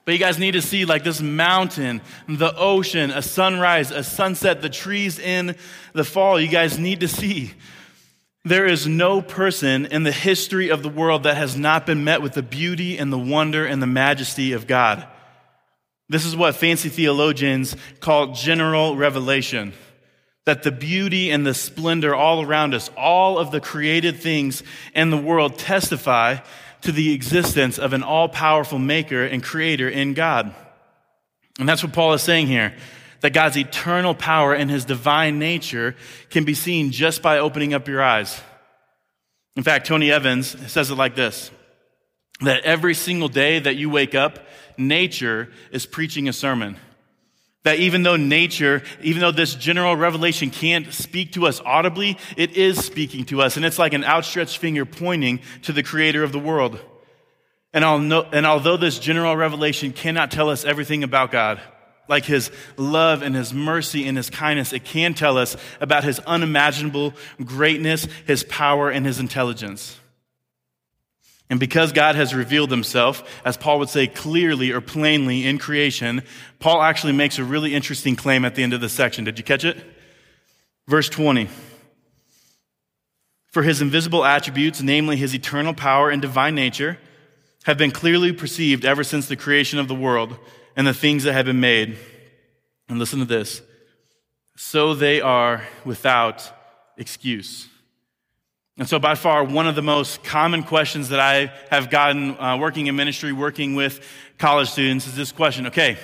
But 0.04 0.12
you 0.12 0.18
guys 0.18 0.38
need 0.38 0.52
to 0.52 0.62
see 0.62 0.84
like 0.84 1.04
this 1.04 1.20
mountain, 1.20 2.00
the 2.28 2.56
ocean, 2.56 3.10
a 3.10 3.20
sunrise, 3.22 3.90
a 3.90 4.04
sunset, 4.04 4.62
the 4.62 4.68
trees 4.68 5.18
in 5.18 5.56
the 5.92 6.04
fall. 6.04 6.40
You 6.40 6.48
guys 6.48 6.78
need 6.78 7.00
to 7.00 7.08
see. 7.08 7.52
There 8.44 8.66
is 8.66 8.86
no 8.86 9.20
person 9.20 9.86
in 9.86 10.04
the 10.04 10.12
history 10.12 10.68
of 10.68 10.84
the 10.84 10.88
world 10.88 11.24
that 11.24 11.36
has 11.36 11.56
not 11.56 11.84
been 11.84 12.04
met 12.04 12.22
with 12.22 12.34
the 12.34 12.42
beauty 12.44 12.96
and 12.96 13.12
the 13.12 13.18
wonder 13.18 13.66
and 13.66 13.82
the 13.82 13.88
majesty 13.88 14.52
of 14.52 14.68
God. 14.68 15.04
This 16.08 16.24
is 16.24 16.36
what 16.36 16.54
fancy 16.54 16.88
theologians 16.88 17.76
call 18.00 18.32
general 18.32 18.96
revelation 18.96 19.72
that 20.46 20.62
the 20.62 20.70
beauty 20.72 21.30
and 21.30 21.44
the 21.44 21.52
splendor 21.52 22.14
all 22.14 22.40
around 22.40 22.72
us, 22.72 22.88
all 22.96 23.38
of 23.38 23.50
the 23.50 23.60
created 23.60 24.16
things 24.16 24.62
in 24.94 25.10
the 25.10 25.16
world 25.16 25.58
testify 25.58 26.36
to 26.82 26.92
the 26.92 27.12
existence 27.12 27.78
of 27.78 27.92
an 27.92 28.04
all 28.04 28.28
powerful 28.28 28.78
maker 28.78 29.24
and 29.24 29.42
creator 29.42 29.88
in 29.88 30.14
God. 30.14 30.54
And 31.58 31.68
that's 31.68 31.82
what 31.82 31.92
Paul 31.92 32.14
is 32.14 32.22
saying 32.22 32.46
here 32.46 32.74
that 33.22 33.32
God's 33.32 33.56
eternal 33.56 34.14
power 34.14 34.54
and 34.54 34.70
his 34.70 34.84
divine 34.84 35.38
nature 35.38 35.96
can 36.30 36.44
be 36.44 36.54
seen 36.54 36.92
just 36.92 37.22
by 37.22 37.38
opening 37.38 37.74
up 37.74 37.88
your 37.88 38.02
eyes. 38.02 38.40
In 39.56 39.62
fact, 39.62 39.86
Tony 39.86 40.12
Evans 40.12 40.70
says 40.70 40.90
it 40.90 40.94
like 40.94 41.16
this 41.16 41.50
that 42.40 42.62
every 42.64 42.92
single 42.94 43.28
day 43.28 43.58
that 43.58 43.76
you 43.76 43.88
wake 43.88 44.14
up, 44.14 44.38
nature 44.78 45.48
is 45.70 45.86
preaching 45.86 46.28
a 46.28 46.32
sermon. 46.32 46.76
That 47.64 47.80
even 47.80 48.04
though 48.04 48.16
nature, 48.16 48.82
even 49.02 49.20
though 49.20 49.32
this 49.32 49.54
general 49.54 49.96
revelation 49.96 50.50
can't 50.50 50.92
speak 50.94 51.32
to 51.32 51.46
us 51.46 51.60
audibly, 51.64 52.16
it 52.36 52.56
is 52.56 52.84
speaking 52.84 53.24
to 53.26 53.42
us. 53.42 53.56
And 53.56 53.66
it's 53.66 53.78
like 53.78 53.92
an 53.92 54.04
outstretched 54.04 54.58
finger 54.58 54.84
pointing 54.84 55.40
to 55.62 55.72
the 55.72 55.82
creator 55.82 56.22
of 56.22 56.30
the 56.30 56.38
world. 56.38 56.78
And, 57.72 57.84
and 57.84 58.46
although 58.46 58.76
this 58.76 58.98
general 58.98 59.36
revelation 59.36 59.92
cannot 59.92 60.30
tell 60.30 60.48
us 60.48 60.64
everything 60.64 61.02
about 61.02 61.32
God, 61.32 61.60
like 62.08 62.24
his 62.24 62.50
love 62.76 63.22
and 63.22 63.34
his 63.34 63.52
mercy 63.52 64.06
and 64.06 64.16
his 64.16 64.30
kindness, 64.30 64.72
it 64.72 64.84
can 64.84 65.14
tell 65.14 65.36
us 65.36 65.56
about 65.80 66.04
his 66.04 66.20
unimaginable 66.20 67.14
greatness, 67.44 68.06
his 68.26 68.44
power, 68.44 68.90
and 68.90 69.04
his 69.04 69.18
intelligence. 69.18 69.98
And 71.48 71.60
because 71.60 71.92
God 71.92 72.16
has 72.16 72.34
revealed 72.34 72.70
himself, 72.70 73.22
as 73.44 73.56
Paul 73.56 73.78
would 73.78 73.88
say 73.88 74.08
clearly 74.08 74.72
or 74.72 74.80
plainly 74.80 75.46
in 75.46 75.58
creation, 75.58 76.22
Paul 76.58 76.82
actually 76.82 77.12
makes 77.12 77.38
a 77.38 77.44
really 77.44 77.74
interesting 77.74 78.16
claim 78.16 78.44
at 78.44 78.56
the 78.56 78.62
end 78.62 78.72
of 78.72 78.80
the 78.80 78.88
section. 78.88 79.24
Did 79.24 79.38
you 79.38 79.44
catch 79.44 79.64
it? 79.64 79.76
Verse 80.88 81.08
20. 81.08 81.48
For 83.52 83.62
his 83.62 83.80
invisible 83.80 84.24
attributes, 84.24 84.82
namely 84.82 85.16
his 85.16 85.34
eternal 85.34 85.72
power 85.72 86.10
and 86.10 86.20
divine 86.20 86.54
nature, 86.54 86.98
have 87.64 87.78
been 87.78 87.90
clearly 87.90 88.32
perceived 88.32 88.84
ever 88.84 89.02
since 89.02 89.28
the 89.28 89.36
creation 89.36 89.78
of 89.78 89.88
the 89.88 89.94
world 89.94 90.36
and 90.76 90.86
the 90.86 90.94
things 90.94 91.24
that 91.24 91.32
have 91.32 91.46
been 91.46 91.60
made. 91.60 91.96
And 92.88 92.98
listen 92.98 93.18
to 93.20 93.24
this. 93.24 93.62
So 94.56 94.94
they 94.94 95.20
are 95.20 95.62
without 95.84 96.50
excuse. 96.96 97.68
And 98.78 98.86
so, 98.86 98.98
by 98.98 99.14
far, 99.14 99.42
one 99.42 99.66
of 99.66 99.74
the 99.74 99.82
most 99.82 100.22
common 100.22 100.62
questions 100.62 101.08
that 101.08 101.20
I 101.20 101.50
have 101.70 101.88
gotten 101.88 102.38
uh, 102.38 102.58
working 102.58 102.88
in 102.88 102.96
ministry, 102.96 103.32
working 103.32 103.74
with 103.74 104.06
college 104.38 104.68
students, 104.68 105.06
is 105.06 105.16
this 105.16 105.32
question 105.32 105.66
Okay, 105.68 105.96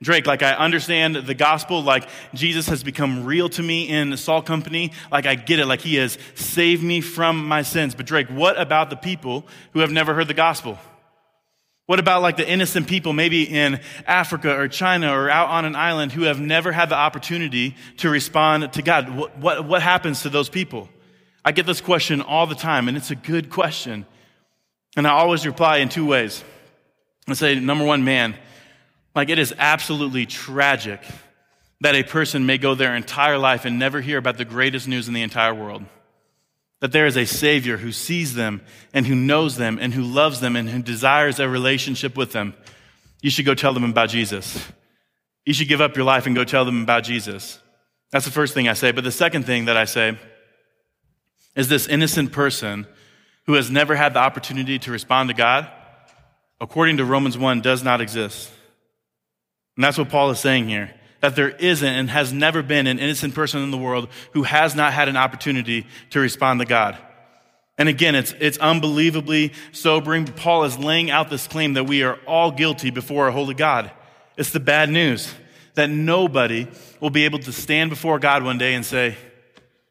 Drake, 0.00 0.26
like 0.26 0.44
I 0.44 0.52
understand 0.52 1.16
the 1.16 1.34
gospel, 1.34 1.82
like 1.82 2.08
Jesus 2.32 2.68
has 2.68 2.84
become 2.84 3.24
real 3.24 3.48
to 3.50 3.62
me 3.64 3.88
in 3.88 4.16
Salt 4.16 4.46
Company, 4.46 4.92
like 5.10 5.26
I 5.26 5.34
get 5.34 5.58
it, 5.58 5.66
like 5.66 5.80
he 5.80 5.96
has 5.96 6.18
saved 6.36 6.84
me 6.84 7.00
from 7.00 7.48
my 7.48 7.62
sins. 7.62 7.96
But 7.96 8.06
Drake, 8.06 8.28
what 8.28 8.60
about 8.60 8.90
the 8.90 8.96
people 8.96 9.44
who 9.72 9.80
have 9.80 9.90
never 9.90 10.14
heard 10.14 10.28
the 10.28 10.34
gospel? 10.34 10.78
What 11.86 11.98
about 11.98 12.22
like 12.22 12.36
the 12.36 12.48
innocent 12.48 12.86
people, 12.86 13.12
maybe 13.12 13.42
in 13.42 13.80
Africa 14.06 14.56
or 14.56 14.68
China 14.68 15.12
or 15.12 15.30
out 15.30 15.48
on 15.48 15.64
an 15.64 15.74
island 15.74 16.12
who 16.12 16.22
have 16.22 16.38
never 16.38 16.70
had 16.70 16.90
the 16.90 16.96
opportunity 16.96 17.74
to 17.96 18.08
respond 18.08 18.72
to 18.74 18.82
God? 18.82 19.16
What, 19.16 19.38
what, 19.38 19.64
what 19.64 19.82
happens 19.82 20.22
to 20.22 20.28
those 20.28 20.48
people? 20.48 20.88
I 21.48 21.50
get 21.50 21.64
this 21.64 21.80
question 21.80 22.20
all 22.20 22.46
the 22.46 22.54
time, 22.54 22.88
and 22.88 22.96
it's 22.98 23.10
a 23.10 23.14
good 23.14 23.48
question. 23.48 24.04
And 24.98 25.06
I 25.06 25.12
always 25.12 25.46
reply 25.46 25.78
in 25.78 25.88
two 25.88 26.04
ways. 26.04 26.44
I 27.26 27.32
say, 27.32 27.58
number 27.58 27.86
one, 27.86 28.04
man, 28.04 28.34
like 29.14 29.30
it 29.30 29.38
is 29.38 29.54
absolutely 29.56 30.26
tragic 30.26 31.00
that 31.80 31.94
a 31.94 32.02
person 32.02 32.44
may 32.44 32.58
go 32.58 32.74
their 32.74 32.94
entire 32.94 33.38
life 33.38 33.64
and 33.64 33.78
never 33.78 34.02
hear 34.02 34.18
about 34.18 34.36
the 34.36 34.44
greatest 34.44 34.86
news 34.88 35.08
in 35.08 35.14
the 35.14 35.22
entire 35.22 35.54
world. 35.54 35.86
that 36.80 36.92
there 36.92 37.06
is 37.06 37.16
a 37.16 37.24
Savior 37.24 37.78
who 37.78 37.92
sees 37.92 38.34
them 38.34 38.60
and 38.92 39.06
who 39.06 39.14
knows 39.14 39.56
them 39.56 39.78
and 39.80 39.94
who 39.94 40.02
loves 40.02 40.40
them 40.40 40.54
and 40.54 40.68
who 40.68 40.82
desires 40.82 41.40
a 41.40 41.48
relationship 41.48 42.14
with 42.14 42.32
them, 42.32 42.52
you 43.22 43.30
should 43.30 43.46
go 43.46 43.54
tell 43.54 43.72
them 43.72 43.84
about 43.84 44.10
Jesus. 44.10 44.68
You 45.46 45.54
should 45.54 45.68
give 45.68 45.80
up 45.80 45.96
your 45.96 46.04
life 46.04 46.26
and 46.26 46.36
go 46.36 46.44
tell 46.44 46.66
them 46.66 46.82
about 46.82 47.04
Jesus. 47.04 47.58
That's 48.12 48.26
the 48.26 48.30
first 48.30 48.52
thing 48.52 48.68
I 48.68 48.74
say. 48.74 48.92
But 48.92 49.04
the 49.04 49.10
second 49.10 49.46
thing 49.46 49.64
that 49.64 49.78
I 49.78 49.86
say 49.86 50.18
is 51.54 51.68
this 51.68 51.86
innocent 51.86 52.32
person 52.32 52.86
who 53.46 53.54
has 53.54 53.70
never 53.70 53.94
had 53.94 54.14
the 54.14 54.18
opportunity 54.18 54.78
to 54.78 54.90
respond 54.90 55.28
to 55.28 55.34
God, 55.34 55.68
according 56.60 56.98
to 56.98 57.04
Romans 57.04 57.38
1, 57.38 57.60
does 57.60 57.82
not 57.82 58.00
exist. 58.00 58.50
And 59.76 59.84
that's 59.84 59.96
what 59.96 60.08
Paul 60.08 60.30
is 60.30 60.40
saying 60.40 60.68
here 60.68 60.94
that 61.20 61.34
there 61.34 61.50
isn't 61.50 61.88
and 61.88 62.10
has 62.10 62.32
never 62.32 62.62
been 62.62 62.86
an 62.86 62.98
innocent 62.98 63.34
person 63.34 63.62
in 63.62 63.70
the 63.70 63.78
world 63.78 64.08
who 64.32 64.44
has 64.44 64.74
not 64.76 64.92
had 64.92 65.08
an 65.08 65.16
opportunity 65.16 65.86
to 66.10 66.20
respond 66.20 66.60
to 66.60 66.66
God. 66.66 66.96
And 67.76 67.88
again, 67.88 68.14
it's, 68.14 68.34
it's 68.40 68.58
unbelievably 68.58 69.52
sobering. 69.72 70.26
Paul 70.26 70.64
is 70.64 70.78
laying 70.78 71.10
out 71.10 71.30
this 71.30 71.46
claim 71.46 71.74
that 71.74 71.84
we 71.84 72.02
are 72.02 72.18
all 72.26 72.50
guilty 72.50 72.90
before 72.90 73.28
a 73.28 73.32
holy 73.32 73.54
God. 73.54 73.90
It's 74.36 74.50
the 74.50 74.60
bad 74.60 74.90
news 74.90 75.32
that 75.74 75.88
nobody 75.88 76.66
will 77.00 77.10
be 77.10 77.24
able 77.24 77.38
to 77.40 77.52
stand 77.52 77.90
before 77.90 78.18
God 78.18 78.42
one 78.42 78.58
day 78.58 78.74
and 78.74 78.84
say, 78.84 79.16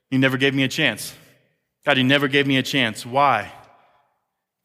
You 0.10 0.20
never 0.20 0.38
gave 0.38 0.54
me 0.54 0.64
a 0.64 0.68
chance. 0.68 1.14
God, 1.88 1.98
you 1.98 2.03
never 2.03 2.27
gave 2.27 2.46
me 2.46 2.58
a 2.58 2.63
chance. 2.63 3.06
Why? 3.06 3.50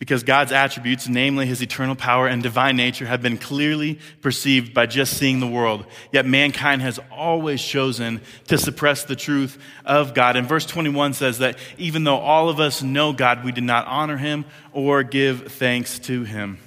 because 0.02 0.24
God's 0.24 0.50
attributes, 0.50 1.06
namely 1.06 1.46
his 1.46 1.62
eternal 1.62 1.94
power 1.94 2.26
and 2.26 2.42
divine 2.42 2.74
nature, 2.74 3.06
have 3.06 3.22
been 3.22 3.38
clearly 3.38 4.00
perceived 4.20 4.74
by 4.74 4.84
just 4.84 5.16
seeing 5.16 5.38
the 5.38 5.46
world. 5.46 5.86
Yet 6.10 6.26
mankind 6.26 6.82
has 6.82 6.98
always 7.12 7.62
chosen 7.62 8.20
to 8.48 8.58
suppress 8.58 9.04
the 9.04 9.14
truth 9.14 9.62
of 9.84 10.12
God. 10.12 10.34
And 10.34 10.48
verse 10.48 10.66
21 10.66 11.14
says 11.14 11.38
that 11.38 11.56
even 11.78 12.02
though 12.02 12.16
all 12.16 12.48
of 12.48 12.58
us 12.58 12.82
know 12.82 13.12
God, 13.12 13.44
we 13.44 13.52
did 13.52 13.62
not 13.62 13.86
honor 13.86 14.16
him 14.16 14.44
or 14.72 15.04
give 15.04 15.52
thanks 15.52 16.00
to 16.00 16.24
him. 16.24 16.58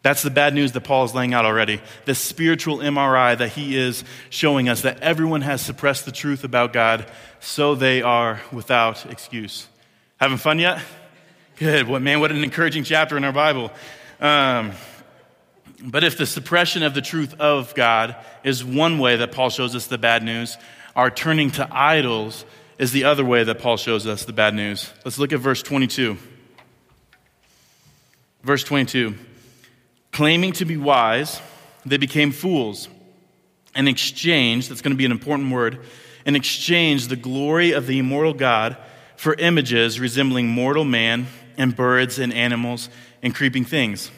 That's 0.00 0.22
the 0.22 0.30
bad 0.30 0.54
news 0.54 0.72
that 0.72 0.80
Paul 0.80 1.04
is 1.04 1.14
laying 1.14 1.34
out 1.34 1.44
already. 1.44 1.82
The 2.06 2.14
spiritual 2.14 2.78
MRI 2.78 3.36
that 3.36 3.50
he 3.50 3.76
is 3.76 4.04
showing 4.30 4.70
us 4.70 4.80
that 4.80 5.00
everyone 5.00 5.42
has 5.42 5.60
suppressed 5.60 6.06
the 6.06 6.12
truth 6.12 6.44
about 6.44 6.72
God, 6.72 7.04
so 7.40 7.74
they 7.74 8.00
are 8.00 8.40
without 8.50 9.04
excuse. 9.04 9.68
Having 10.20 10.36
fun 10.36 10.58
yet? 10.58 10.82
Good. 11.56 11.88
What 11.88 12.02
man, 12.02 12.20
what 12.20 12.30
an 12.30 12.44
encouraging 12.44 12.84
chapter 12.84 13.16
in 13.16 13.24
our 13.24 13.32
Bible. 13.32 13.72
Um, 14.20 14.72
but 15.82 16.04
if 16.04 16.18
the 16.18 16.26
suppression 16.26 16.82
of 16.82 16.92
the 16.92 17.00
truth 17.00 17.40
of 17.40 17.74
God 17.74 18.16
is 18.44 18.62
one 18.62 18.98
way 18.98 19.16
that 19.16 19.32
Paul 19.32 19.48
shows 19.48 19.74
us 19.74 19.86
the 19.86 19.96
bad 19.96 20.22
news, 20.22 20.58
our 20.94 21.10
turning 21.10 21.50
to 21.52 21.66
idols 21.70 22.44
is 22.78 22.92
the 22.92 23.04
other 23.04 23.24
way 23.24 23.44
that 23.44 23.60
Paul 23.60 23.78
shows 23.78 24.06
us 24.06 24.26
the 24.26 24.34
bad 24.34 24.52
news. 24.52 24.92
Let's 25.06 25.18
look 25.18 25.32
at 25.32 25.40
verse 25.40 25.62
22. 25.62 26.18
Verse 28.42 28.62
22 28.62 29.14
Claiming 30.12 30.52
to 30.52 30.66
be 30.66 30.76
wise, 30.76 31.40
they 31.86 31.96
became 31.96 32.30
fools 32.30 32.90
and 33.74 33.88
exchanged, 33.88 34.70
that's 34.70 34.82
going 34.82 34.92
to 34.92 34.98
be 34.98 35.06
an 35.06 35.12
important 35.12 35.50
word, 35.50 35.80
and 36.26 36.36
exchanged 36.36 37.08
the 37.08 37.16
glory 37.16 37.72
of 37.72 37.86
the 37.86 37.98
immortal 37.98 38.34
God 38.34 38.76
for 39.20 39.34
images 39.34 40.00
resembling 40.00 40.48
mortal 40.48 40.82
man 40.82 41.26
and 41.58 41.76
birds 41.76 42.18
and 42.18 42.32
animals 42.32 42.88
and 43.22 43.34
creeping 43.34 43.66
things. 43.66 44.10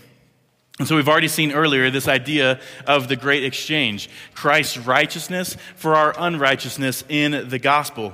And 0.78 0.86
so 0.86 0.94
we've 0.94 1.08
already 1.08 1.26
seen 1.26 1.50
earlier 1.50 1.90
this 1.90 2.06
idea 2.06 2.60
of 2.86 3.08
the 3.08 3.16
great 3.16 3.42
exchange 3.42 4.08
Christ's 4.32 4.78
righteousness 4.78 5.56
for 5.74 5.96
our 5.96 6.14
unrighteousness 6.16 7.02
in 7.08 7.48
the 7.48 7.58
gospel. 7.58 8.12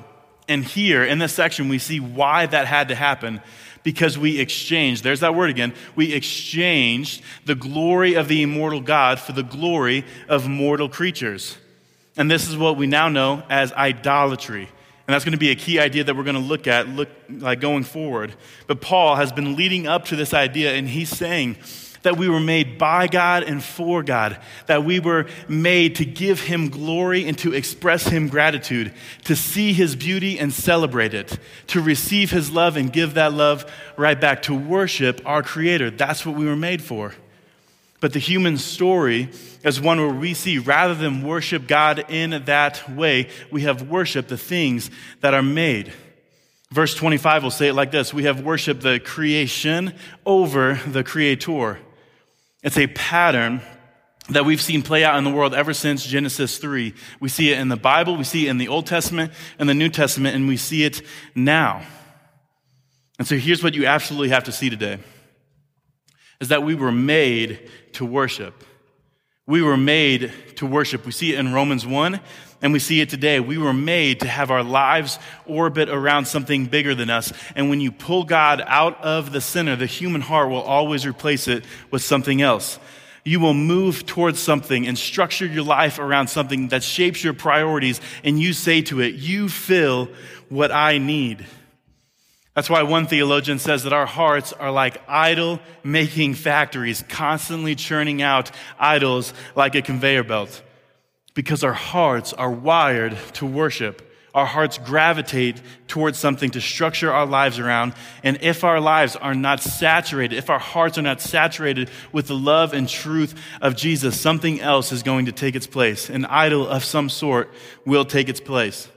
And 0.49 0.65
here 0.65 1.05
in 1.05 1.19
this 1.19 1.35
section, 1.35 1.69
we 1.69 1.79
see 1.79 2.01
why 2.01 2.47
that 2.47 2.67
had 2.67 2.89
to 2.89 2.95
happen 2.95 3.43
because 3.83 4.17
we 4.17 4.41
exchanged, 4.41 5.05
there's 5.05 5.21
that 5.21 5.35
word 5.35 5.51
again, 5.51 5.75
we 5.95 6.15
exchanged 6.15 7.21
the 7.45 7.55
glory 7.55 8.15
of 8.15 8.29
the 8.29 8.41
immortal 8.41 8.81
God 8.81 9.21
for 9.21 9.33
the 9.33 9.43
glory 9.43 10.07
of 10.27 10.49
mortal 10.49 10.89
creatures. 10.89 11.59
And 12.17 12.31
this 12.31 12.49
is 12.49 12.57
what 12.57 12.79
we 12.79 12.87
now 12.87 13.11
know 13.11 13.43
as 13.51 13.75
idolatry. 13.75 14.71
And 15.09 15.15
that's 15.15 15.25
going 15.25 15.33
to 15.33 15.39
be 15.39 15.51
a 15.51 15.55
key 15.55 15.79
idea 15.79 16.05
that 16.05 16.15
we're 16.15 16.23
going 16.23 16.37
to 16.37 16.43
look 16.43 16.67
at 16.67 16.87
look 16.87 17.09
like 17.31 17.61
going 17.61 17.83
forward. 17.83 18.35
But 18.67 18.83
Paul 18.83 19.17
has 19.17 19.33
been 19.33 19.57
leading 19.57 19.87
up 19.87 20.05
to 20.07 20.17
this 20.17 20.35
idea 20.35 20.75
and 20.75 20.87
he's 20.87 21.09
saying 21.09 21.57
that 22.03 22.19
we 22.19 22.29
were 22.29 22.41
made 22.41 22.77
by 22.77 23.07
God 23.07 23.43
and 23.43 23.65
for 23.65 24.03
God, 24.03 24.39
that 24.67 24.85
we 24.85 25.01
were 25.01 25.27
made 25.49 25.95
to 25.97 26.05
give 26.05 26.43
him 26.43 26.69
glory 26.69 27.27
and 27.27 27.39
to 27.39 27.55
express 27.55 28.07
him 28.07 28.29
gratitude, 28.29 28.93
to 29.25 29.35
see 29.35 29.73
his 29.73 29.97
beauty 29.97 30.39
and 30.39 30.53
celebrate 30.53 31.15
it, 31.15 31.39
to 31.69 31.81
receive 31.81 32.31
his 32.31 32.51
love 32.51 32.77
and 32.77 32.93
give 32.93 33.15
that 33.15 33.33
love 33.33 33.65
right 33.97 34.21
back, 34.21 34.43
to 34.43 34.55
worship 34.55 35.23
our 35.25 35.43
creator. 35.43 35.91
That's 35.91 36.27
what 36.27 36.37
we 36.37 36.45
were 36.45 36.55
made 36.55 36.83
for. 36.83 37.15
But 38.01 38.13
the 38.13 38.19
human 38.21 38.59
story 38.59 39.29
is 39.65 39.81
one 39.81 39.99
where 39.99 40.09
we 40.09 40.35
see 40.35 40.59
rather 40.59 40.95
than 40.95 41.23
worship 41.23 41.67
God 41.67 42.05
in 42.09 42.45
that 42.45 42.89
way, 42.89 43.29
we 43.51 43.63
have 43.63 43.89
worshiped 43.89 44.29
the 44.29 44.39
things 44.39 44.91
that 45.21 45.35
are 45.35 45.43
made. 45.43 45.93
Verse 46.71 46.95
25 46.95 47.43
will 47.43 47.51
say 47.51 47.69
it 47.69 47.75
like 47.75 47.91
this 47.91 48.15
We 48.15 48.25
have 48.25 48.43
worshiped 48.43 48.83
the 48.83 49.01
creation 49.01 49.95
over 50.25 50.75
the 50.87 51.03
creator. 51.03 51.79
It's 52.63 52.79
a 52.79 52.87
pattern 52.89 53.63
that 54.31 54.45
we've 54.45 54.61
seen 54.61 54.83
play 54.83 55.05
out 55.05 55.17
in 55.17 55.25
the 55.25 55.31
world 55.31 55.55
ever 55.55 55.73
since 55.73 56.05
Genesis 56.05 56.59
3. 56.59 56.95
We 57.19 57.29
see 57.29 57.51
it 57.51 57.59
in 57.59 57.69
the 57.69 57.77
Bible, 57.77 58.17
we 58.17 58.25
see 58.25 58.47
it 58.47 58.51
in 58.51 58.59
the 58.59 58.69
Old 58.69 58.87
Testament 58.87 59.33
and 59.59 59.69
the 59.69 59.75
New 59.75 59.89
Testament, 59.89 60.37
and 60.37 60.47
we 60.47 60.57
see 60.57 60.85
it 60.85 61.03
now. 61.35 61.83
And 63.19 63.27
so 63.27 63.37
here's 63.37 63.63
what 63.63 63.75
you 63.75 63.87
absolutely 63.87 64.29
have 64.29 64.45
to 64.45 64.53
see 64.53 64.71
today 64.71 64.99
is 66.41 66.49
that 66.49 66.63
we 66.63 66.75
were 66.75 66.93
made 66.93 67.71
to 67.95 68.05
worship. 68.05 68.65
We 69.47 69.63
were 69.63 69.77
made 69.77 70.33
to 70.57 70.67
worship. 70.67 71.07
We 71.07 71.13
see 71.13 71.33
it 71.33 71.39
in 71.39 71.53
Romans 71.53 71.87
1, 71.87 72.21
and 72.61 72.73
we 72.73 72.79
see 72.79 73.01
it 73.01 73.09
today. 73.09 73.41
We 73.41 73.57
were 73.57 73.73
made 73.73 74.21
to 74.21 74.29
have 74.29 74.51
our 74.51 74.63
lives 74.63 75.19
orbit 75.47 75.89
around 75.89 76.27
something 76.27 76.67
bigger 76.67 76.95
than 76.95 77.09
us. 77.09 77.33
And 77.57 77.71
when 77.71 77.81
you 77.81 77.91
pull 77.91 78.25
God 78.25 78.63
out 78.67 79.03
of 79.03 79.33
the 79.33 79.41
center, 79.41 79.75
the 79.75 79.87
human 79.87 80.21
heart 80.21 80.51
will 80.51 80.61
always 80.61 81.07
replace 81.07 81.49
it 81.49 81.65
with 81.91 82.03
something 82.03 82.43
else. 82.43 82.79
You 83.25 83.41
will 83.41 83.55
move 83.55 84.07
towards 84.07 84.39
something 84.39 84.87
and 84.87 84.99
structure 84.99 85.47
your 85.47 85.65
life 85.65 85.99
around 85.99 86.29
something 86.29 86.69
that 86.69 86.83
shapes 86.83 87.25
your 87.25 87.35
priorities, 87.35 88.01
and 88.23 88.39
you 88.39 88.53
say 88.53 88.83
to 88.83 89.01
it, 89.01 89.15
You 89.15 89.49
fill 89.49 90.09
what 90.49 90.71
I 90.71 90.99
need. 90.99 91.47
That's 92.59 92.69
why 92.69 92.83
one 92.83 93.07
theologian 93.07 93.61
says 93.61 93.85
that 93.85 93.93
our 93.93 94.05
hearts 94.05 94.53
are 94.53 94.73
like 94.73 95.01
idol 95.07 95.61
making 95.85 96.35
factories, 96.35 97.05
constantly 97.09 97.77
churning 97.77 98.21
out 98.21 98.51
idols 98.81 99.33
like 99.55 99.77
a 99.77 99.81
conveyor 99.81 100.25
belt. 100.25 100.61
Because 101.35 101.63
our 101.63 101.73
hearts 101.73 102.33
are 102.33 102.51
wired 102.51 103.17
to 103.35 103.47
worship. 103.47 104.13
Our 104.35 104.45
hearts 104.45 104.77
gravitate 104.77 105.63
towards 105.87 106.19
something 106.19 106.51
to 106.51 106.61
structure 106.61 107.13
our 107.13 107.27
lives 107.27 107.61
around. 107.61 107.95
And 108.25 108.39
if 108.43 108.65
our 108.65 108.81
lives 108.81 109.15
are 109.15 109.37
not 109.37 109.63
saturated, 109.63 110.35
if 110.35 110.51
our 110.51 110.59
hearts 110.59 110.99
are 110.99 111.03
not 111.03 111.21
saturated 111.21 111.89
with 112.11 112.27
the 112.27 112.35
love 112.35 112.73
and 112.73 112.89
truth 112.89 113.41
of 113.61 113.77
Jesus, 113.77 114.21
something 114.21 114.61
else 114.61 114.91
is 114.91 115.05
going 115.05 115.27
to 115.27 115.33
take 115.33 115.55
its 115.55 115.69
place. 115.69 116.11
An 116.11 116.25
idol 116.25 116.67
of 116.67 116.83
some 116.83 117.09
sort 117.09 117.53
will 117.85 118.05
take 118.05 118.29
its 118.29 118.41
place. 118.41 118.89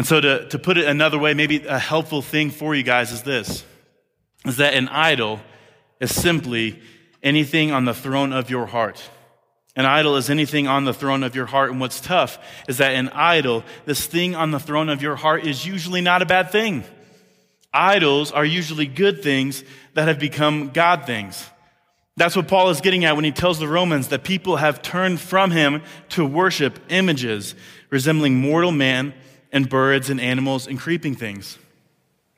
And 0.00 0.06
so, 0.06 0.18
to, 0.18 0.48
to 0.48 0.58
put 0.58 0.78
it 0.78 0.86
another 0.86 1.18
way, 1.18 1.34
maybe 1.34 1.66
a 1.66 1.78
helpful 1.78 2.22
thing 2.22 2.48
for 2.48 2.74
you 2.74 2.82
guys 2.82 3.12
is 3.12 3.22
this 3.22 3.66
is 4.46 4.56
that 4.56 4.72
an 4.72 4.88
idol 4.88 5.40
is 6.00 6.14
simply 6.14 6.80
anything 7.22 7.70
on 7.70 7.84
the 7.84 7.92
throne 7.92 8.32
of 8.32 8.48
your 8.48 8.64
heart. 8.64 9.02
An 9.76 9.84
idol 9.84 10.16
is 10.16 10.30
anything 10.30 10.66
on 10.66 10.86
the 10.86 10.94
throne 10.94 11.22
of 11.22 11.34
your 11.34 11.44
heart. 11.44 11.70
And 11.70 11.80
what's 11.82 12.00
tough 12.00 12.38
is 12.66 12.78
that 12.78 12.94
an 12.94 13.10
idol, 13.10 13.62
this 13.84 14.06
thing 14.06 14.34
on 14.34 14.52
the 14.52 14.58
throne 14.58 14.88
of 14.88 15.02
your 15.02 15.16
heart, 15.16 15.44
is 15.44 15.66
usually 15.66 16.00
not 16.00 16.22
a 16.22 16.26
bad 16.26 16.50
thing. 16.50 16.82
Idols 17.70 18.32
are 18.32 18.46
usually 18.46 18.86
good 18.86 19.22
things 19.22 19.62
that 19.92 20.08
have 20.08 20.18
become 20.18 20.70
God 20.70 21.04
things. 21.04 21.44
That's 22.16 22.36
what 22.36 22.48
Paul 22.48 22.70
is 22.70 22.80
getting 22.80 23.04
at 23.04 23.16
when 23.16 23.26
he 23.26 23.32
tells 23.32 23.58
the 23.58 23.68
Romans 23.68 24.08
that 24.08 24.24
people 24.24 24.56
have 24.56 24.80
turned 24.80 25.20
from 25.20 25.50
him 25.50 25.82
to 26.10 26.24
worship 26.24 26.78
images 26.88 27.54
resembling 27.90 28.36
mortal 28.36 28.72
man 28.72 29.12
and 29.52 29.68
birds 29.68 30.10
and 30.10 30.20
animals 30.20 30.66
and 30.66 30.78
creeping 30.78 31.14
things. 31.14 31.58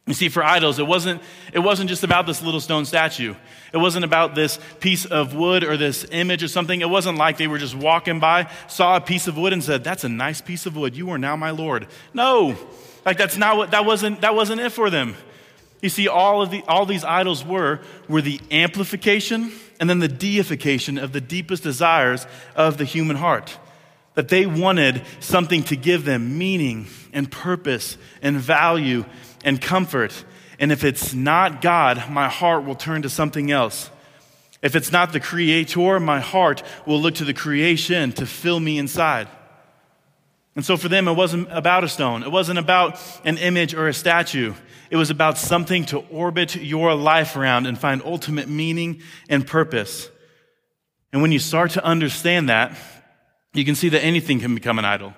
You 0.07 0.14
see, 0.14 0.29
for 0.29 0.42
idols, 0.42 0.81
it 0.81 0.87
wasn't, 0.87 1.22
it 1.53 1.61
wasn't 1.61 1.88
just 1.88 2.03
about 2.03 2.27
this 2.27 2.42
little 2.42 2.61
stone 2.61 2.85
statue. 2.85 3.37
It 3.72 3.77
wasn't 3.77 4.05
about 4.05 4.35
this 4.35 4.59
piece 4.81 5.05
of 5.05 5.35
wood 5.35 5.62
or 5.62 5.77
this 5.77 6.05
image 6.11 6.42
or 6.42 6.48
something. 6.48 6.81
It 6.81 6.90
wasn't 6.90 7.18
like 7.18 7.37
they 7.37 7.46
were 7.46 7.59
just 7.59 7.77
walking 7.77 8.18
by, 8.18 8.51
saw 8.66 8.96
a 8.96 9.01
piece 9.01 9.29
of 9.29 9.37
wood 9.37 9.53
and 9.53 9.62
said, 9.62 9.85
That's 9.85 10.03
a 10.03 10.09
nice 10.09 10.40
piece 10.40 10.66
of 10.66 10.77
wood. 10.77 10.96
You 10.96 11.11
are 11.11 11.18
now 11.18 11.37
my 11.37 11.51
Lord. 11.51 11.87
No, 12.12 12.57
like 13.07 13.16
that's 13.16 13.37
not 13.37 13.57
what, 13.57 13.70
that 13.70 13.85
wasn't, 13.85 14.22
that 14.22 14.35
wasn't 14.35 14.61
it 14.61 14.70
for 14.70 14.90
them. 14.90 15.14
You 15.81 15.88
see, 15.88 16.09
all 16.09 16.42
of 16.42 16.51
the, 16.51 16.62
all 16.66 16.85
these 16.85 17.05
idols 17.05 17.44
were, 17.44 17.81
were 18.09 18.22
the 18.22 18.40
amplification 18.51 19.53
and 19.79 19.88
then 19.88 20.01
the 20.01 20.09
deification 20.09 20.98
of 20.98 21.12
the 21.12 21.20
deepest 21.20 21.62
desires 21.62 22.27
of 22.57 22.77
the 22.77 22.85
human 22.85 23.16
heart 23.16 23.57
that 24.14 24.29
they 24.29 24.46
wanted 24.46 25.03
something 25.20 25.62
to 25.64 25.77
give 25.77 26.05
them 26.05 26.38
meaning 26.38 26.87
and 27.12 27.31
purpose 27.31 27.96
and 28.20 28.37
value 28.38 29.05
and 29.44 29.61
comfort. 29.61 30.25
And 30.59 30.70
if 30.70 30.85
it's 30.85 31.14
not 31.14 31.61
God, 31.62 32.11
my 32.11 32.29
heart 32.29 32.64
will 32.64 32.75
turn 32.75 33.03
to 33.03 33.09
something 33.09 33.51
else. 33.51 33.90
If 34.62 34.77
it's 34.77 34.92
not 34.92 35.12
the 35.12 35.20
Creator, 35.20 35.98
my 35.98 36.20
heart 36.20 36.62
will 36.87 37.01
look 37.01 37.16
to 37.16 37.25
the 37.25 37.35
creation 37.35 38.12
to 38.12 38.27
fill 38.27 38.61
me 38.61 38.79
inside. 38.79 39.29
And 40.55 40.64
so 40.64 40.77
for 40.77 40.88
them, 40.88 41.09
it 41.09 41.14
wasn't 41.14 41.48
about 41.51 41.83
a 41.83 41.88
stone. 41.88 42.22
It 42.22 42.31
wasn't 42.31 42.59
about 42.59 43.01
an 43.25 43.38
image 43.38 43.75
or 43.75 43.88
a 43.88 43.94
statue. 43.94 44.55
It 44.90 44.96
was 44.96 45.11
about 45.11 45.38
something 45.38 45.87
to 45.87 45.98
orbit 46.11 46.55
your 46.57 46.94
life 46.94 47.35
around 47.37 47.66
and 47.66 47.79
find 47.79 48.03
ultimate 48.05 48.48
meaning 48.48 49.01
and 49.31 49.46
purpose. 49.46 50.11
And 51.12 51.22
when 51.22 51.33
you 51.33 51.38
start 51.38 51.72
to 51.72 51.85
understand 51.85 52.51
that, 52.51 52.77
you 53.54 53.64
can 53.64 53.74
see 53.74 53.90
that 53.90 54.02
anything 54.02 54.40
can 54.40 54.54
become 54.54 54.78
an 54.78 54.84
idol. 54.84 55.14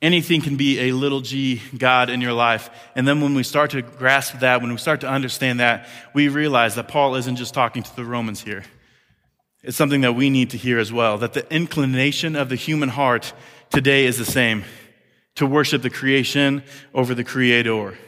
Anything 0.00 0.40
can 0.40 0.56
be 0.56 0.88
a 0.88 0.92
little 0.92 1.20
g 1.20 1.60
God 1.76 2.08
in 2.08 2.20
your 2.20 2.32
life. 2.32 2.70
And 2.94 3.06
then 3.06 3.20
when 3.20 3.34
we 3.34 3.42
start 3.42 3.70
to 3.72 3.82
grasp 3.82 4.38
that, 4.40 4.60
when 4.60 4.70
we 4.70 4.78
start 4.78 5.00
to 5.00 5.08
understand 5.08 5.58
that, 5.58 5.88
we 6.14 6.28
realize 6.28 6.76
that 6.76 6.86
Paul 6.86 7.16
isn't 7.16 7.36
just 7.36 7.52
talking 7.52 7.82
to 7.82 7.96
the 7.96 8.04
Romans 8.04 8.40
here. 8.40 8.64
It's 9.64 9.76
something 9.76 10.02
that 10.02 10.12
we 10.12 10.30
need 10.30 10.50
to 10.50 10.56
hear 10.56 10.78
as 10.78 10.92
well 10.92 11.18
that 11.18 11.32
the 11.32 11.52
inclination 11.52 12.36
of 12.36 12.48
the 12.48 12.54
human 12.54 12.88
heart 12.88 13.32
today 13.70 14.06
is 14.06 14.18
the 14.18 14.24
same 14.24 14.64
to 15.34 15.46
worship 15.46 15.82
the 15.82 15.90
creation 15.90 16.62
over 16.94 17.14
the 17.14 17.24
creator. 17.24 17.98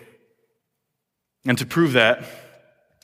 And 1.44 1.58
to 1.58 1.66
prove 1.66 1.92
that, 1.94 2.24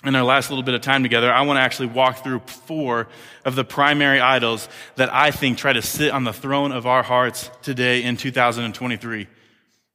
in 0.07 0.15
our 0.15 0.25
last 0.25 0.51
little 0.51 0.63
bit 0.63 0.75
of 0.75 0.81
time 0.81 1.03
together, 1.03 1.33
I 1.33 1.43
want 1.43 1.57
to 1.57 1.61
actually 1.61 1.89
walk 1.89 2.23
through 2.23 2.41
four 2.41 3.09
of 3.45 3.55
the 3.55 3.65
primary 3.65 4.21
idols 4.21 4.69
that 4.97 5.13
I 5.13 5.31
think 5.31 5.59
try 5.59 5.73
to 5.73 5.83
sit 5.83 6.13
on 6.13 6.25
the 6.25 6.33
throne 6.33 6.73
of 6.73 6.87
our 6.87 7.03
hearts 7.03 7.51
today 7.63 8.03
in 8.03 8.17
2023. 8.17 9.27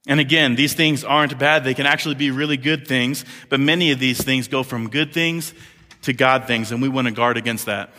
And 0.06 0.20
again, 0.20 0.56
these 0.56 0.74
things 0.74 1.04
aren't 1.04 1.38
bad. 1.38 1.64
They 1.64 1.74
can 1.74 1.86
actually 1.86 2.16
be 2.16 2.30
really 2.30 2.56
good 2.56 2.86
things, 2.86 3.24
but 3.48 3.60
many 3.60 3.92
of 3.92 3.98
these 3.98 4.22
things 4.22 4.48
go 4.48 4.62
from 4.62 4.90
good 4.90 5.12
things 5.12 5.54
to 6.02 6.12
God 6.12 6.46
things, 6.46 6.72
and 6.72 6.82
we 6.82 6.88
want 6.88 7.06
to 7.06 7.12
guard 7.12 7.36
against 7.36 7.66
that. 7.66 7.90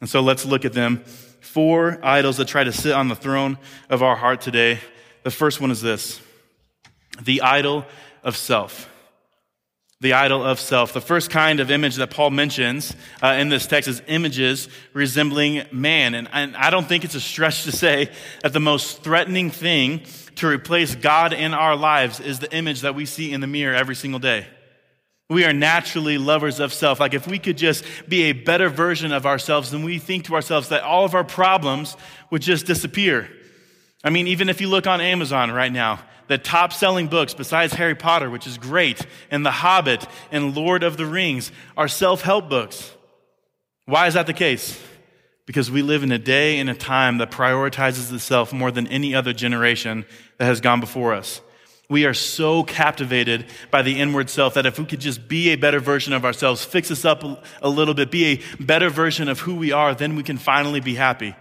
And 0.00 0.08
so 0.08 0.20
let's 0.20 0.44
look 0.44 0.64
at 0.64 0.72
them. 0.72 0.98
Four 1.40 1.98
idols 2.02 2.36
that 2.36 2.46
try 2.46 2.62
to 2.64 2.72
sit 2.72 2.92
on 2.92 3.08
the 3.08 3.16
throne 3.16 3.58
of 3.90 4.02
our 4.02 4.16
heart 4.16 4.40
today. 4.40 4.78
The 5.24 5.30
first 5.30 5.60
one 5.60 5.70
is 5.70 5.82
this 5.82 6.20
the 7.20 7.42
idol 7.42 7.84
of 8.22 8.36
self 8.36 8.88
the 10.00 10.12
idol 10.12 10.44
of 10.44 10.60
self. 10.60 10.92
The 10.92 11.00
first 11.00 11.28
kind 11.28 11.58
of 11.58 11.70
image 11.70 11.96
that 11.96 12.10
Paul 12.10 12.30
mentions 12.30 12.94
uh, 13.20 13.36
in 13.38 13.48
this 13.48 13.66
text 13.66 13.88
is 13.88 14.00
images 14.06 14.68
resembling 14.92 15.64
man. 15.72 16.14
And, 16.14 16.28
and 16.32 16.56
I 16.56 16.70
don't 16.70 16.86
think 16.86 17.04
it's 17.04 17.16
a 17.16 17.20
stretch 17.20 17.64
to 17.64 17.72
say 17.72 18.10
that 18.42 18.52
the 18.52 18.60
most 18.60 19.02
threatening 19.02 19.50
thing 19.50 20.02
to 20.36 20.46
replace 20.46 20.94
God 20.94 21.32
in 21.32 21.52
our 21.52 21.74
lives 21.74 22.20
is 22.20 22.38
the 22.38 22.54
image 22.54 22.82
that 22.82 22.94
we 22.94 23.06
see 23.06 23.32
in 23.32 23.40
the 23.40 23.48
mirror 23.48 23.74
every 23.74 23.96
single 23.96 24.20
day. 24.20 24.46
We 25.30 25.44
are 25.44 25.52
naturally 25.52 26.16
lovers 26.16 26.60
of 26.60 26.72
self. 26.72 27.00
Like 27.00 27.12
if 27.12 27.26
we 27.26 27.40
could 27.40 27.58
just 27.58 27.84
be 28.08 28.24
a 28.24 28.32
better 28.32 28.68
version 28.68 29.12
of 29.12 29.26
ourselves, 29.26 29.72
then 29.72 29.82
we 29.82 29.98
think 29.98 30.26
to 30.26 30.34
ourselves 30.34 30.68
that 30.68 30.84
all 30.84 31.04
of 31.04 31.14
our 31.14 31.24
problems 31.24 31.96
would 32.30 32.40
just 32.40 32.66
disappear. 32.66 33.28
I 34.04 34.10
mean, 34.10 34.28
even 34.28 34.48
if 34.48 34.60
you 34.60 34.68
look 34.68 34.86
on 34.86 35.00
Amazon 35.00 35.50
right 35.50 35.72
now, 35.72 36.00
the 36.28 36.38
top 36.38 36.72
selling 36.72 37.08
books 37.08 37.34
besides 37.34 37.74
Harry 37.74 37.94
Potter, 37.94 38.30
which 38.30 38.46
is 38.46 38.58
great, 38.58 39.04
and 39.30 39.44
The 39.44 39.50
Hobbit 39.50 40.06
and 40.30 40.54
Lord 40.54 40.82
of 40.82 40.96
the 40.96 41.06
Rings 41.06 41.50
are 41.76 41.88
self 41.88 42.22
help 42.22 42.48
books. 42.48 42.92
Why 43.86 44.06
is 44.06 44.14
that 44.14 44.26
the 44.26 44.34
case? 44.34 44.80
Because 45.46 45.70
we 45.70 45.80
live 45.80 46.02
in 46.02 46.12
a 46.12 46.18
day 46.18 46.58
and 46.58 46.68
a 46.68 46.74
time 46.74 47.18
that 47.18 47.30
prioritizes 47.30 48.10
the 48.10 48.20
self 48.20 48.52
more 48.52 48.70
than 48.70 48.86
any 48.86 49.14
other 49.14 49.32
generation 49.32 50.04
that 50.36 50.44
has 50.44 50.60
gone 50.60 50.80
before 50.80 51.14
us. 51.14 51.40
We 51.90 52.04
are 52.04 52.12
so 52.12 52.64
captivated 52.64 53.46
by 53.70 53.80
the 53.80 53.98
inward 53.98 54.28
self 54.28 54.54
that 54.54 54.66
if 54.66 54.78
we 54.78 54.84
could 54.84 55.00
just 55.00 55.26
be 55.26 55.48
a 55.48 55.56
better 55.56 55.80
version 55.80 56.12
of 56.12 56.26
ourselves, 56.26 56.62
fix 56.62 56.90
us 56.90 57.06
up 57.06 57.24
a 57.62 57.68
little 57.68 57.94
bit, 57.94 58.10
be 58.10 58.42
a 58.58 58.62
better 58.62 58.90
version 58.90 59.30
of 59.30 59.40
who 59.40 59.56
we 59.56 59.72
are, 59.72 59.94
then 59.94 60.14
we 60.14 60.22
can 60.22 60.36
finally 60.36 60.80
be 60.80 60.94
happy. 60.94 61.34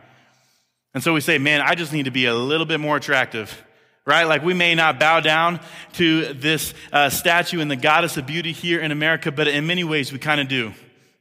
And 0.93 1.03
so 1.03 1.13
we 1.13 1.19
say, 1.19 1.37
man, 1.37 1.59
I 1.59 1.75
just 1.75 1.91
need 1.91 2.05
to 2.05 2.11
be 2.11 2.25
a 2.25 2.33
little 2.33 2.65
bit 2.65 2.79
more 2.79 2.95
attractive 2.95 3.61
right? 4.07 4.23
Like 4.23 4.41
we 4.41 4.53
may 4.53 4.73
not 4.73 4.99
bow 4.99 5.19
down 5.19 5.59
to 5.93 6.33
this 6.33 6.73
uh, 6.93 7.09
statue 7.09 7.59
and 7.59 7.69
the 7.69 7.75
goddess 7.75 8.15
of 8.15 8.25
beauty 8.25 8.53
here 8.53 8.79
in 8.79 8.91
America, 8.91 9.33
but 9.33 9.49
in 9.49 9.67
many 9.67 9.83
ways 9.83 10.13
we 10.13 10.17
kind 10.17 10.39
of 10.39 10.47
do, 10.47 10.73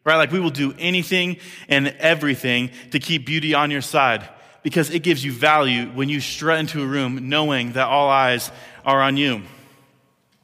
right? 0.04 0.16
Like 0.16 0.30
we 0.30 0.38
will 0.38 0.50
do 0.50 0.72
anything 0.78 1.38
and 1.68 1.88
everything 1.98 2.70
to 2.92 3.00
keep 3.00 3.26
beauty 3.26 3.54
on 3.54 3.72
your 3.72 3.82
side 3.82 4.26
because 4.62 4.88
it 4.90 5.00
gives 5.00 5.24
you 5.24 5.32
value 5.32 5.86
when 5.86 6.08
you 6.08 6.20
strut 6.20 6.60
into 6.60 6.80
a 6.80 6.86
room 6.86 7.28
knowing 7.28 7.72
that 7.72 7.88
all 7.88 8.08
eyes 8.08 8.52
are 8.84 9.02
on 9.02 9.16
you. 9.16 9.42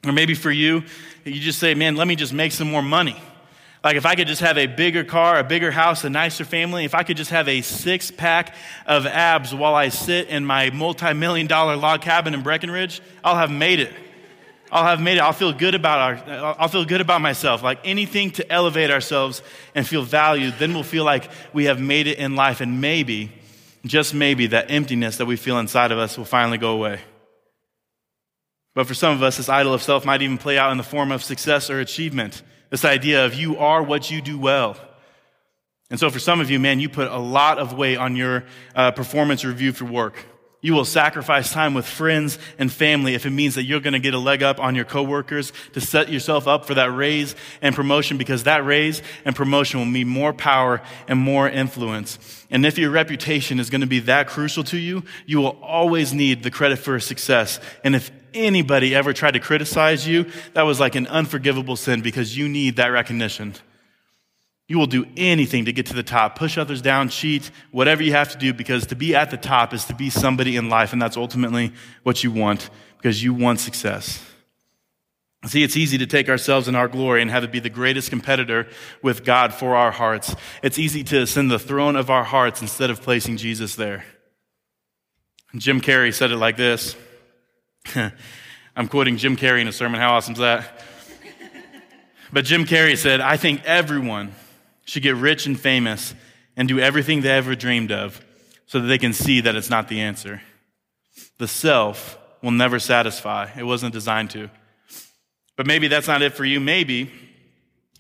Or 0.05 0.11
maybe 0.11 0.35
for 0.35 0.51
you, 0.51 0.83
you 1.25 1.41
just 1.41 1.61
say, 1.61 1.75
man, 1.75 1.95
let 1.95 2.09
me 2.09 2.17
just 2.17 2.33
make 2.33 2.51
some 2.51 2.69
more 2.69 2.83
money. 2.83 3.23
Like 3.85 3.97
if 3.97 4.07
I 4.07 4.15
could 4.15 4.29
just 4.29 4.43
have 4.43 4.59
a 4.59 4.67
bigger 4.67 5.03
car, 5.03 5.39
a 5.39 5.45
bigger 5.45 5.73
house, 5.73 6.05
a 6.05 6.11
nicer 6.11 6.45
family, 6.45 6.85
if 6.85 6.95
I 6.95 7.03
could 7.03 7.17
just 7.17 7.31
have 7.31 7.49
a 7.49 7.63
six 7.63 8.11
pack 8.13 8.55
of 8.87 9.07
abs 9.07 9.53
while 9.53 9.75
I 9.75 9.89
sit 9.89 10.29
in 10.29 10.45
my 10.45 10.71
multi 10.71 11.13
million 11.15 11.49
dollar 11.49 11.77
log 11.77 12.01
cabin 12.03 12.33
in 12.33 12.43
Breckenridge, 12.43 13.01
I'll 13.25 13.37
have 13.37 13.51
made 13.51 13.81
it. 13.81 13.93
I'll 14.71 14.85
have 14.85 15.01
made 15.01 15.19
it. 15.19 15.21
I'll 15.21 15.33
feel 15.33 15.53
good 15.53 15.75
about 15.75 15.99
our, 16.29 16.57
I'll 16.59 16.69
feel 16.69 16.85
good 16.85 17.01
about 17.01 17.21
myself. 17.21 17.63
Like 17.63 17.81
anything 17.85 18.31
to 18.33 18.53
elevate 18.53 18.91
ourselves 18.91 19.43
and 19.75 19.87
feel 19.87 20.03
valued, 20.03 20.55
then 20.59 20.73
we'll 20.75 20.85
feel 20.85 21.05
like 21.05 21.29
we 21.53 21.65
have 21.65 21.81
made 21.81 22.07
it 22.07 22.19
in 22.19 22.37
life. 22.37 22.61
And 22.61 22.81
maybe, 22.81 23.33
just 23.85 24.15
maybe, 24.15 24.47
that 24.47 24.71
emptiness 24.71 25.19
that 25.19 25.27
we 25.27 25.37
feel 25.37 25.59
inside 25.59 25.93
of 25.93 25.99
us 25.99 26.17
will 26.17 26.25
finally 26.25 26.57
go 26.57 26.71
away. 26.71 27.01
But 28.75 28.87
for 28.87 28.95
some 28.95 29.13
of 29.13 29.23
us, 29.23 29.37
this 29.37 29.51
idol 29.51 29.75
of 29.75 29.83
self 29.83 30.07
might 30.07 30.23
even 30.23 30.39
play 30.39 30.57
out 30.57 30.71
in 30.71 30.79
the 30.79 30.85
form 30.85 31.13
of 31.13 31.23
success 31.23 31.69
or 31.69 31.81
achievement. 31.81 32.43
This 32.73 32.87
idea 32.87 33.27
of 33.27 33.35
you 33.35 33.59
are 33.59 33.83
what 33.83 34.11
you 34.11 34.23
do 34.23 34.39
well. 34.39 34.79
And 35.91 36.01
so 36.01 36.09
for 36.09 36.19
some 36.19 36.41
of 36.41 36.51
you, 36.51 36.59
man, 36.59 36.81
you 36.81 36.89
put 36.89 37.07
a 37.07 37.19
lot 37.19 37.59
of 37.59 37.75
weight 37.75 37.99
on 37.99 38.17
your 38.17 38.45
uh, 38.75 38.93
performance 38.93 39.45
review 39.45 39.73
for 39.73 39.85
work. 39.85 40.25
You 40.63 40.73
will 40.73 40.87
sacrifice 40.87 41.53
time 41.53 41.75
with 41.75 41.85
friends 41.85 42.39
and 42.59 42.73
family 42.73 43.13
if 43.13 43.27
it 43.27 43.31
means 43.31 43.57
that 43.57 43.65
you're 43.65 43.81
going 43.81 43.93
to 43.93 43.99
get 43.99 44.15
a 44.15 44.19
leg 44.19 44.43
up 44.43 44.59
on 44.59 44.75
your 44.75 44.87
coworkers 44.87 45.53
to 45.75 45.83
set 45.83 46.09
yourself 46.09 46.49
up 46.49 46.65
for 46.65 46.73
that 46.73 46.91
raise 46.97 47.37
and 47.61 47.75
promotion 47.75 48.17
because 48.17 48.45
that 48.45 48.65
raise 48.65 49.03
and 49.27 49.37
promotion 49.37 49.79
will 49.81 49.87
mean 49.87 50.09
more 50.09 50.33
power 50.33 50.81
and 51.09 51.19
more 51.19 51.51
influence. 51.51 52.19
And 52.51 52.65
if 52.65 52.79
your 52.79 52.91
reputation 52.91 53.61
is 53.61 53.69
going 53.69 53.83
to 53.83 53.87
be 53.87 54.01
that 54.01 54.29
crucial 54.29 54.65
to 54.65 54.79
you, 54.79 55.05
you 55.27 55.43
will 55.43 55.59
always 55.61 56.15
need 56.15 56.43
the 56.43 56.51
credit 56.51 56.79
for 56.79 56.99
success. 57.01 57.61
And 57.85 57.95
if 57.95 58.11
anybody 58.35 58.95
ever 58.95 59.13
tried 59.13 59.33
to 59.33 59.41
criticize 59.41 60.07
you, 60.07 60.27
that 60.55 60.63
was 60.63 60.81
like 60.81 60.95
an 60.95 61.07
unforgivable 61.07 61.77
sin 61.77 62.03
because 62.03 62.37
you 62.37 62.49
need 62.49 62.77
that 62.77 62.89
recognition. 62.89 63.55
You 64.69 64.79
will 64.79 64.87
do 64.87 65.07
anything 65.17 65.67
to 65.67 65.73
get 65.73 65.87
to 65.87 65.95
the 65.95 66.03
top, 66.03 66.39
push 66.39 66.57
others 66.57 66.81
down, 66.81 67.09
cheat, 67.09 67.51
whatever 67.73 68.03
you 68.03 68.13
have 68.13 68.31
to 68.33 68.39
do, 68.39 68.55
because 68.55 68.87
to 68.87 68.97
be 68.97 69.15
at 69.15 69.31
the 69.31 69.37
top 69.37 69.75
is 69.75 69.85
to 69.87 69.95
be 69.95 70.09
somebody 70.09 70.57
in 70.57 70.69
life, 70.69 70.93
and 70.93 71.03
that's 71.03 71.17
ultimately 71.17 71.73
what 72.05 72.25
you 72.25 72.31
want 72.31 72.71
because 72.97 73.23
you 73.23 73.35
want 73.35 73.61
success. 73.61 74.25
See, 75.45 75.65
it's 75.65 75.77
easy 75.77 75.99
to 75.99 76.07
take 76.07 76.29
ourselves 76.29 76.69
and 76.69 76.77
our 76.77 76.87
glory 76.87 77.21
and 77.21 77.31
have 77.31 77.43
it 77.43 77.51
be 77.51 77.59
the 77.59 77.69
greatest 77.69 78.11
competitor 78.11 78.69
with 79.03 79.25
God 79.25 79.53
for 79.53 79.75
our 79.75 79.91
hearts. 79.91 80.37
It's 80.63 80.79
easy 80.79 81.03
to 81.05 81.23
ascend 81.23 81.51
the 81.51 81.59
throne 81.59 81.97
of 81.97 82.11
our 82.11 82.23
hearts 82.23 82.63
instead 82.63 82.91
of 82.91 83.03
placing 83.03 83.39
Jesus 83.39 83.75
there. 83.75 84.05
Jim 85.57 85.81
Carrey 85.81 86.15
said 86.15 86.31
it 86.31 86.37
like 86.37 86.57
this 86.57 86.97
I'm 88.77 88.89
quoting 88.89 89.17
Jim 89.17 89.37
Carrey 89.37 89.61
in 89.61 89.69
a 89.69 89.73
sermon. 89.73 90.01
How 90.01 90.15
awesome 90.15 90.35
is 90.35 90.41
that? 90.41 90.83
But 92.33 92.47
Jim 92.47 92.65
Carrey 92.65 92.97
said, 92.97 93.21
I 93.21 93.37
think 93.37 93.63
everyone 93.65 94.33
should 94.85 95.03
get 95.03 95.17
rich 95.17 95.47
and 95.47 95.59
famous 95.59 96.15
and 96.57 96.67
do 96.67 96.79
everything 96.79 97.21
they 97.21 97.31
ever 97.31 97.55
dreamed 97.55 97.93
of 97.93 98.25
so 98.67 98.81
that 98.81 98.87
they 98.87 98.99
can 98.99 99.13
see 99.13 99.43
that 99.43 99.55
it's 99.55 99.69
not 99.69 99.89
the 99.89 100.01
answer. 100.01 100.41
The 101.39 101.49
self 101.49 102.19
will 102.43 102.51
never 102.51 102.79
satisfy, 102.79 103.51
it 103.57 103.65
wasn't 103.65 103.93
designed 103.93 104.31
to. 104.31 104.49
But 105.57 105.67
maybe 105.67 105.89
that's 105.89 106.09
not 106.09 106.23
it 106.23 106.33
for 106.33 106.45
you. 106.45 106.59
Maybe 106.59 107.11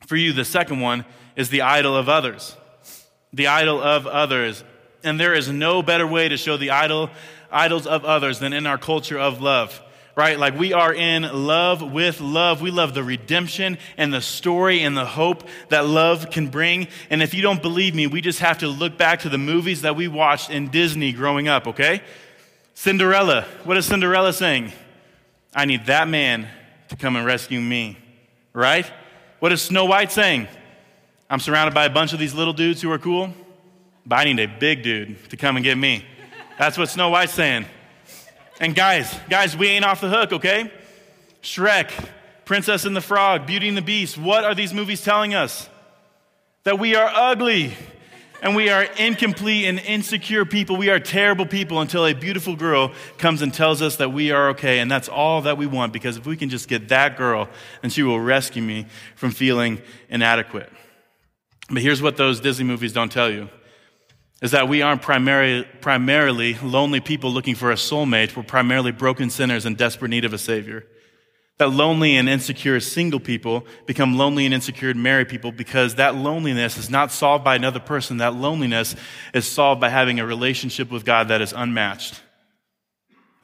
for 0.06 0.16
you, 0.16 0.32
the 0.32 0.44
second 0.44 0.80
one 0.80 1.04
is 1.36 1.50
the 1.50 1.60
idol 1.60 1.94
of 1.94 2.08
others. 2.08 2.56
The 3.32 3.46
idol 3.46 3.80
of 3.80 4.06
others. 4.06 4.64
And 5.04 5.18
there 5.18 5.34
is 5.34 5.48
no 5.48 5.82
better 5.82 6.06
way 6.06 6.28
to 6.28 6.36
show 6.36 6.56
the 6.56 6.70
idol 6.70 7.10
idols 7.50 7.86
of 7.86 8.04
others 8.04 8.38
than 8.38 8.52
in 8.52 8.66
our 8.66 8.78
culture 8.78 9.18
of 9.18 9.42
love 9.42 9.80
right? 10.14 10.38
Like 10.38 10.58
we 10.58 10.72
are 10.72 10.92
in 10.92 11.22
love 11.22 11.92
with 11.92 12.20
love. 12.20 12.60
We 12.60 12.70
love 12.70 12.94
the 12.94 13.02
redemption 13.02 13.78
and 13.96 14.12
the 14.12 14.20
story 14.20 14.82
and 14.82 14.96
the 14.96 15.06
hope 15.06 15.48
that 15.68 15.86
love 15.86 16.30
can 16.30 16.48
bring. 16.48 16.88
And 17.10 17.22
if 17.22 17.34
you 17.34 17.42
don't 17.42 17.62
believe 17.62 17.94
me, 17.94 18.06
we 18.06 18.20
just 18.20 18.40
have 18.40 18.58
to 18.58 18.68
look 18.68 18.98
back 18.98 19.20
to 19.20 19.28
the 19.28 19.38
movies 19.38 19.82
that 19.82 19.96
we 19.96 20.08
watched 20.08 20.50
in 20.50 20.68
Disney 20.68 21.12
growing 21.12 21.48
up, 21.48 21.66
okay? 21.68 22.02
Cinderella. 22.74 23.46
What 23.64 23.76
is 23.76 23.86
Cinderella 23.86 24.32
saying? 24.32 24.72
I 25.54 25.64
need 25.64 25.86
that 25.86 26.08
man 26.08 26.48
to 26.88 26.96
come 26.96 27.16
and 27.16 27.26
rescue 27.26 27.60
me, 27.60 27.98
right? 28.52 28.90
What 29.38 29.52
is 29.52 29.62
Snow 29.62 29.86
White 29.86 30.12
saying? 30.12 30.48
I'm 31.28 31.40
surrounded 31.40 31.74
by 31.74 31.86
a 31.86 31.90
bunch 31.90 32.12
of 32.12 32.18
these 32.18 32.34
little 32.34 32.52
dudes 32.52 32.82
who 32.82 32.90
are 32.90 32.98
cool, 32.98 33.32
but 34.06 34.16
I 34.16 34.24
need 34.24 34.40
a 34.40 34.46
big 34.46 34.82
dude 34.82 35.30
to 35.30 35.36
come 35.36 35.56
and 35.56 35.64
get 35.64 35.78
me. 35.78 36.04
That's 36.58 36.76
what 36.76 36.88
Snow 36.88 37.10
White's 37.10 37.32
saying. 37.32 37.66
And 38.60 38.74
guys, 38.74 39.18
guys, 39.28 39.56
we 39.56 39.68
ain't 39.68 39.84
off 39.84 40.00
the 40.00 40.08
hook, 40.08 40.32
okay? 40.32 40.70
Shrek, 41.42 41.90
Princess 42.44 42.84
and 42.84 42.94
the 42.94 43.00
Frog, 43.00 43.46
Beauty 43.46 43.68
and 43.68 43.76
the 43.76 43.82
Beast. 43.82 44.18
What 44.18 44.44
are 44.44 44.54
these 44.54 44.72
movies 44.72 45.02
telling 45.02 45.34
us? 45.34 45.68
That 46.64 46.78
we 46.78 46.94
are 46.94 47.10
ugly 47.12 47.72
and 48.42 48.56
we 48.56 48.68
are 48.68 48.82
incomplete 48.82 49.66
and 49.66 49.78
insecure 49.78 50.44
people. 50.44 50.76
We 50.76 50.90
are 50.90 51.00
terrible 51.00 51.46
people 51.46 51.80
until 51.80 52.06
a 52.06 52.12
beautiful 52.12 52.56
girl 52.56 52.92
comes 53.18 53.40
and 53.40 53.54
tells 53.54 53.82
us 53.82 53.96
that 53.96 54.12
we 54.12 54.32
are 54.32 54.50
okay. 54.50 54.80
And 54.80 54.90
that's 54.90 55.08
all 55.08 55.42
that 55.42 55.56
we 55.56 55.66
want 55.66 55.92
because 55.92 56.16
if 56.16 56.26
we 56.26 56.36
can 56.36 56.48
just 56.48 56.68
get 56.68 56.88
that 56.88 57.16
girl, 57.16 57.48
then 57.80 57.90
she 57.90 58.02
will 58.02 58.20
rescue 58.20 58.62
me 58.62 58.86
from 59.14 59.30
feeling 59.30 59.80
inadequate. 60.08 60.70
But 61.70 61.82
here's 61.82 62.02
what 62.02 62.16
those 62.16 62.40
Disney 62.40 62.64
movies 62.64 62.92
don't 62.92 63.10
tell 63.10 63.30
you 63.30 63.48
is 64.42 64.50
that 64.50 64.68
we 64.68 64.82
aren't 64.82 65.00
primarily, 65.00 65.64
primarily 65.80 66.54
lonely 66.62 67.00
people 67.00 67.30
looking 67.30 67.54
for 67.54 67.70
a 67.70 67.76
soulmate. 67.76 68.36
We're 68.36 68.42
primarily 68.42 68.90
broken 68.90 69.30
sinners 69.30 69.64
in 69.64 69.76
desperate 69.76 70.08
need 70.08 70.24
of 70.24 70.32
a 70.32 70.38
Savior. 70.38 70.84
That 71.58 71.68
lonely 71.68 72.16
and 72.16 72.28
insecure 72.28 72.80
single 72.80 73.20
people 73.20 73.64
become 73.86 74.18
lonely 74.18 74.44
and 74.44 74.52
insecure 74.52 74.92
married 74.94 75.28
people 75.28 75.52
because 75.52 75.94
that 75.94 76.16
loneliness 76.16 76.76
is 76.76 76.90
not 76.90 77.12
solved 77.12 77.44
by 77.44 77.54
another 77.54 77.78
person. 77.78 78.16
That 78.16 78.34
loneliness 78.34 78.96
is 79.32 79.46
solved 79.46 79.80
by 79.80 79.90
having 79.90 80.18
a 80.18 80.26
relationship 80.26 80.90
with 80.90 81.04
God 81.04 81.28
that 81.28 81.40
is 81.40 81.52
unmatched. 81.52 82.20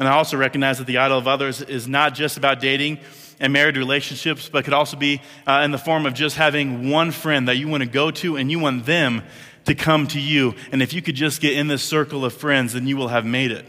And 0.01 0.09
I 0.09 0.13
also 0.13 0.37
recognize 0.37 0.79
that 0.79 0.89
the 0.89 0.99
idol 0.99 1.19
of 1.19 1.29
others 1.29 1.63
is 1.63 1.87
not 1.87 2.15
just 2.15 2.37
about 2.37 2.61
dating 2.61 2.99
and 3.39 3.53
married 3.53 3.77
relationships, 3.77 4.49
but 4.49 4.65
could 4.65 4.75
also 4.75 4.97
be 4.97 5.21
uh, 5.47 5.63
in 5.65 5.71
the 5.71 5.79
form 5.79 6.07
of 6.07 6.15
just 6.15 6.37
having 6.37 6.91
one 6.91 7.13
friend 7.13 7.47
that 7.47 7.57
you 7.57 7.69
want 7.69 7.85
to 7.85 7.89
go 7.89 8.11
to 8.11 8.37
and 8.37 8.51
you 8.51 8.59
want 8.59 8.85
them 8.85 9.23
to 9.69 9.75
come 9.75 10.07
to 10.09 10.21
you. 10.21 10.55
And 10.73 10.83
if 10.83 10.93
you 10.93 11.03
could 11.03 11.15
just 11.15 11.41
get 11.41 11.53
in 11.53 11.69
this 11.69 11.83
circle 11.83 12.25
of 12.25 12.35
friends, 12.35 12.73
then 12.73 12.87
you 12.87 12.97
will 12.97 13.09
have 13.09 13.25
made 13.25 13.53
it. 13.53 13.67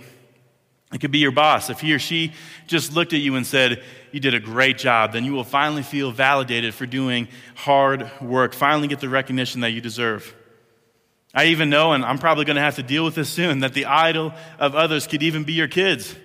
It 0.93 1.01
could 1.01 1.11
be 1.11 1.19
your 1.19 1.31
boss. 1.31 1.69
If 1.69 1.81
he 1.81 1.93
or 1.93 1.99
she 1.99 2.33
just 2.65 2.93
looked 2.93 3.13
at 3.13 3.19
you 3.19 3.35
and 3.35 3.45
said, 3.45 3.83
You 4.11 4.19
did 4.19 4.33
a 4.33 4.39
great 4.39 4.77
job, 4.77 5.13
then 5.13 5.23
you 5.23 5.33
will 5.33 5.43
finally 5.43 5.83
feel 5.83 6.11
validated 6.11 6.73
for 6.73 6.85
doing 6.85 7.27
hard 7.53 8.09
work, 8.21 8.53
finally 8.53 8.87
get 8.87 8.99
the 8.99 9.09
recognition 9.09 9.61
that 9.61 9.71
you 9.71 9.81
deserve. 9.81 10.33
I 11.33 11.45
even 11.47 11.69
know, 11.69 11.91
and 11.91 12.03
I'm 12.03 12.17
probably 12.17 12.45
going 12.45 12.55
to 12.55 12.61
have 12.61 12.77
to 12.77 12.83
deal 12.83 13.03
with 13.05 13.13
this 13.13 13.29
soon, 13.29 13.59
that 13.59 13.73
the 13.73 13.85
idol 13.85 14.33
of 14.57 14.73
others 14.73 15.05
could 15.05 15.21
even 15.21 15.43
be 15.43 15.53
your 15.53 15.67
kids. 15.67 16.15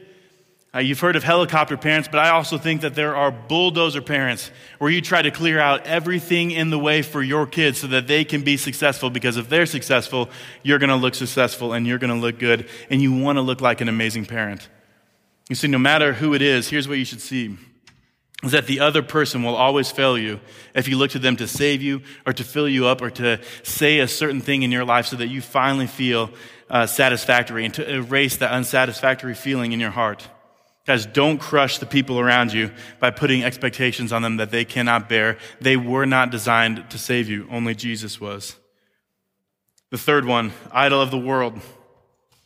Uh, 0.75 0.81
you've 0.81 0.99
heard 0.99 1.15
of 1.15 1.23
helicopter 1.23 1.77
parents, 1.77 2.09
but 2.11 2.19
I 2.19 2.31
also 2.31 2.59
think 2.59 2.81
that 2.81 2.97
there 2.97 3.15
are 3.15 3.31
bulldozer 3.31 4.03
parents 4.03 4.51
where 4.79 4.91
you 4.91 5.01
try 5.01 5.23
to 5.23 5.31
clear 5.31 5.61
out 5.61 5.87
everything 5.87 6.51
in 6.51 6.71
the 6.71 6.79
way 6.79 7.03
for 7.03 7.23
your 7.23 7.47
kids 7.47 7.79
so 7.79 7.87
that 7.89 8.09
they 8.09 8.25
can 8.25 8.43
be 8.43 8.57
successful. 8.57 9.09
Because 9.09 9.37
if 9.37 9.49
they're 9.49 9.67
successful, 9.67 10.29
you're 10.65 10.81
going 10.81 10.91
to 10.91 10.97
look 10.97 11.15
successful 11.15 11.75
and 11.75 11.87
you're 11.87 11.99
going 11.99 12.13
to 12.13 12.21
look 12.21 12.41
good 12.41 12.69
and 12.91 13.01
you 13.01 13.17
want 13.17 13.37
to 13.37 13.43
look 13.43 13.61
like 13.61 13.81
an 13.81 13.89
amazing 13.89 14.27
parent. 14.27 14.69
You 15.49 15.55
see, 15.55 15.69
no 15.69 15.79
matter 15.79 16.15
who 16.15 16.35
it 16.35 16.43
is, 16.43 16.69
here's 16.69 16.89
what 16.89 16.99
you 16.99 17.05
should 17.05 17.21
see 17.21 17.57
is 18.43 18.51
that 18.51 18.67
the 18.67 18.81
other 18.81 19.03
person 19.03 19.45
will 19.45 19.55
always 19.55 19.93
fail 19.93 20.19
you 20.19 20.41
if 20.75 20.89
you 20.89 20.99
look 20.99 21.13
to 21.13 21.19
them 21.21 21.37
to 21.37 21.47
save 21.47 21.83
you 21.83 22.03
or 22.27 22.33
to 22.33 22.43
fill 22.43 22.69
you 22.69 22.87
up 22.87 23.01
or 23.01 23.11
to 23.11 23.41
say 23.63 24.01
a 24.01 24.09
certain 24.09 24.41
thing 24.41 24.63
in 24.63 24.73
your 24.73 24.85
life 24.85 25.07
so 25.07 25.17
that 25.17 25.29
you 25.29 25.41
finally 25.41 25.87
feel 25.87 26.31
uh, 26.69 26.85
satisfactory 26.85 27.65
and 27.65 27.73
to 27.75 27.89
erase 27.89 28.39
that 28.39 28.51
unsatisfactory 28.51 29.35
feeling 29.35 29.73
in 29.73 29.79
your 29.79 29.93
heart. 29.93 30.29
Guys, 30.87 31.07
don't 31.07 31.39
crush 31.39 31.79
the 31.79 31.87
people 31.87 32.21
around 32.21 32.53
you 32.53 32.71
by 33.01 33.11
putting 33.11 33.43
expectations 33.43 34.13
on 34.13 34.21
them 34.21 34.37
that 34.37 34.51
they 34.51 34.67
cannot 34.67 35.09
bear. 35.09 35.39
They 35.61 35.79
were 35.79 36.05
not 36.05 36.31
designed 36.31 36.91
to 36.91 36.99
save 36.99 37.29
you, 37.29 37.49
only 37.51 37.75
Jesus 37.75 38.21
was. 38.21 38.57
The 39.91 39.97
third 39.97 40.27
one, 40.27 40.53
idol 40.71 41.01
of 41.01 41.11
the 41.11 41.19
world. 41.19 41.59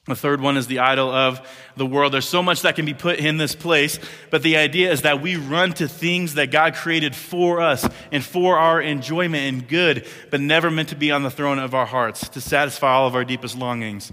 The 0.07 0.14
third 0.14 0.40
one 0.40 0.57
is 0.57 0.68
the 0.68 0.79
idol 0.79 1.11
of 1.11 1.46
the 1.77 1.85
world. 1.85 2.14
There's 2.14 2.29
so 2.29 2.42
much 2.42 2.62
that 2.62 2.77
can 2.77 2.87
be 2.87 2.94
put 2.94 3.18
in 3.18 3.37
this 3.37 3.55
place, 3.55 3.98
but 4.31 4.42
the 4.42 4.57
idea 4.57 4.90
is 4.90 5.03
that 5.03 5.20
we 5.20 5.37
run 5.37 5.72
to 5.74 5.88
things 5.88 6.35
that 6.35 6.51
God 6.51 6.74
created 6.74 7.14
for 7.16 7.61
us 7.61 7.87
and 8.12 8.24
for 8.24 8.57
our 8.57 8.81
enjoyment 8.81 9.42
and 9.42 9.68
good, 9.68 10.07
but 10.31 10.40
never 10.40 10.70
meant 10.70 10.90
to 10.90 10.96
be 10.96 11.11
on 11.11 11.24
the 11.24 11.31
throne 11.31 11.59
of 11.59 11.74
our 11.74 11.87
hearts 11.87 12.29
to 12.31 12.40
satisfy 12.40 12.92
all 12.92 13.07
of 13.07 13.14
our 13.14 13.24
deepest 13.24 13.59
longings. 13.59 14.12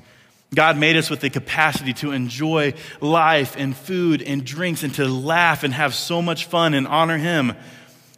God 0.55 0.77
made 0.77 0.97
us 0.97 1.09
with 1.09 1.19
the 1.19 1.29
capacity 1.29 1.93
to 1.93 2.11
enjoy 2.11 2.73
life 3.01 3.55
and 3.57 3.75
food 3.75 4.21
and 4.21 4.43
drinks 4.43 4.83
and 4.83 4.93
to 4.95 5.07
laugh 5.07 5.63
and 5.63 5.73
have 5.73 5.93
so 5.93 6.21
much 6.21 6.45
fun 6.45 6.73
and 6.73 6.87
honor 6.87 7.17
Him. 7.17 7.53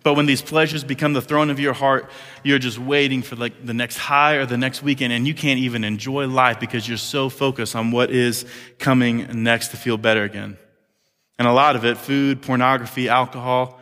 But 0.04 0.14
when 0.14 0.26
these 0.26 0.42
pleasures 0.42 0.86
become 0.86 1.12
the 1.12 1.22
throne 1.22 1.50
of 1.50 1.60
your 1.60 1.74
heart, 1.74 2.10
you're 2.42 2.60
just 2.60 2.80
waiting 2.80 3.24
for 3.24 3.36
like 3.36 3.66
the 3.66 3.74
next 3.74 3.98
high 3.98 4.36
or 4.36 4.46
the 4.46 4.58
next 4.58 4.82
weekend, 4.82 5.12
and 5.12 5.28
you 5.28 5.34
can't 5.34 5.60
even 5.60 5.84
enjoy 5.84 6.28
life 6.28 6.62
because 6.62 6.88
you're 6.88 6.98
so 6.98 7.28
focused 7.28 7.76
on 7.76 7.92
what 7.92 8.10
is 8.10 8.46
coming 8.80 9.44
next 9.44 9.70
to 9.70 9.78
feel 9.78 9.98
better 9.98 10.24
again. 10.24 10.58
And 11.38 11.48
a 11.48 11.52
lot 11.52 11.76
of 11.76 11.84
it, 11.84 11.98
food, 11.98 12.42
pornography, 12.42 13.10
alcohol, 13.10 13.80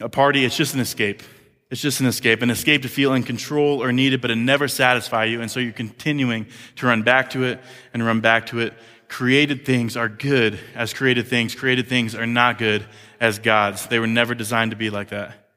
a 0.00 0.08
party, 0.08 0.44
it's 0.44 0.56
just 0.56 0.74
an 0.74 0.80
escape. 0.80 1.22
It's 1.70 1.80
just 1.80 2.00
an 2.00 2.06
escape, 2.06 2.42
an 2.42 2.50
escape 2.50 2.82
to 2.82 2.88
feel 2.88 3.14
in 3.14 3.22
control 3.22 3.82
or 3.82 3.92
needed, 3.92 4.20
but 4.20 4.32
it 4.32 4.36
never 4.36 4.66
satisfy 4.66 5.24
you. 5.24 5.40
And 5.40 5.48
so 5.48 5.60
you're 5.60 5.72
continuing 5.72 6.46
to 6.76 6.86
run 6.86 7.02
back 7.02 7.30
to 7.30 7.44
it 7.44 7.60
and 7.94 8.04
run 8.04 8.20
back 8.20 8.46
to 8.46 8.58
it. 8.58 8.74
Created 9.08 9.64
things 9.64 9.96
are 9.96 10.08
good 10.08 10.58
as 10.74 10.92
created 10.92 11.28
things. 11.28 11.54
Created 11.54 11.88
things 11.88 12.14
are 12.16 12.26
not 12.26 12.58
good 12.58 12.84
as 13.20 13.38
God's. 13.38 13.86
They 13.86 14.00
were 14.00 14.08
never 14.08 14.34
designed 14.34 14.72
to 14.72 14.76
be 14.76 14.90
like 14.90 15.10
that. 15.10 15.48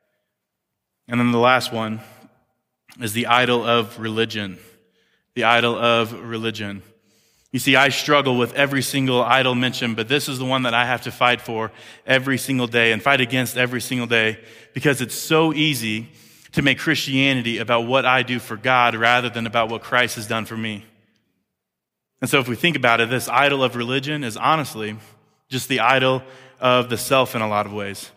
And 1.08 1.20
then 1.20 1.32
the 1.32 1.40
last 1.40 1.74
one 1.74 2.00
is 3.02 3.14
the 3.14 3.26
idol 3.26 3.64
of 3.64 4.00
religion. 4.00 4.60
The 5.34 5.46
idol 5.46 5.76
of 5.76 6.14
religion. 6.14 6.84
You 7.54 7.60
see, 7.60 7.76
I 7.76 7.90
struggle 7.90 8.36
with 8.36 8.56
every 8.56 8.82
single 8.82 9.22
idol 9.22 9.54
mentioned, 9.54 9.96
but 9.96 10.08
this 10.08 10.28
is 10.28 10.40
the 10.40 10.46
one 10.46 10.64
that 10.64 10.74
I 10.74 10.88
have 10.88 11.04
to 11.04 11.12
fight 11.12 11.40
for 11.40 11.72
every 12.04 12.40
single 12.40 12.66
day 12.66 12.92
and 12.92 13.02
fight 13.02 13.22
against 13.22 13.58
every 13.58 13.80
single 13.80 14.08
day 14.08 14.40
because 14.74 15.02
it's 15.02 15.14
so 15.14 15.54
easy 15.54 16.10
to 16.54 16.64
make 16.64 16.80
Christianity 16.80 17.60
about 17.60 17.86
what 17.86 18.08
I 18.08 18.24
do 18.24 18.40
for 18.40 18.58
God 18.58 18.96
rather 18.96 19.30
than 19.30 19.46
about 19.46 19.70
what 19.70 19.84
Christ 19.84 20.16
has 20.16 20.26
done 20.26 20.46
for 20.46 20.58
me. 20.58 20.84
And 22.22 22.30
so, 22.30 22.40
if 22.40 22.48
we 22.48 22.56
think 22.56 22.76
about 22.76 23.02
it, 23.02 23.12
this 23.12 23.30
idol 23.30 23.64
of 23.64 23.76
religion 23.76 24.24
is 24.24 24.36
honestly 24.36 24.98
just 25.50 25.70
the 25.70 25.82
idol 25.82 26.24
of 26.60 26.90
the 26.90 26.98
self 26.98 27.36
in 27.36 27.44
a 27.44 27.48
lot 27.48 27.68
of 27.68 27.74
ways. 27.74 28.10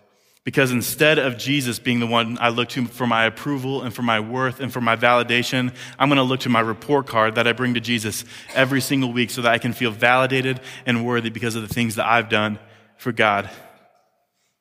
Because 0.46 0.70
instead 0.70 1.18
of 1.18 1.38
Jesus 1.38 1.80
being 1.80 1.98
the 1.98 2.06
one 2.06 2.38
I 2.40 2.50
look 2.50 2.68
to 2.68 2.86
for 2.86 3.04
my 3.04 3.24
approval 3.24 3.82
and 3.82 3.92
for 3.92 4.02
my 4.02 4.20
worth 4.20 4.60
and 4.60 4.72
for 4.72 4.80
my 4.80 4.94
validation, 4.94 5.74
I'm 5.98 6.08
going 6.08 6.18
to 6.18 6.22
look 6.22 6.38
to 6.40 6.48
my 6.48 6.60
report 6.60 7.08
card 7.08 7.34
that 7.34 7.48
I 7.48 7.52
bring 7.52 7.74
to 7.74 7.80
Jesus 7.80 8.24
every 8.54 8.80
single 8.80 9.12
week 9.12 9.30
so 9.30 9.42
that 9.42 9.52
I 9.52 9.58
can 9.58 9.72
feel 9.72 9.90
validated 9.90 10.60
and 10.86 11.04
worthy 11.04 11.30
because 11.30 11.56
of 11.56 11.62
the 11.62 11.74
things 11.74 11.96
that 11.96 12.06
I've 12.06 12.28
done 12.28 12.60
for 12.96 13.10
God. 13.10 13.50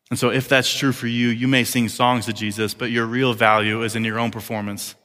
And 0.10 0.18
so, 0.18 0.32
if 0.32 0.50
that's 0.50 0.74
true 0.74 0.92
for 0.92 1.06
you, 1.06 1.28
you 1.28 1.48
may 1.48 1.64
sing 1.64 1.88
songs 1.88 2.26
to 2.26 2.34
Jesus, 2.34 2.74
but 2.74 2.90
your 2.90 3.06
real 3.06 3.36
value 3.36 3.84
is 3.84 3.96
in 3.96 4.04
your 4.04 4.18
own 4.18 4.32
performance. 4.32 4.96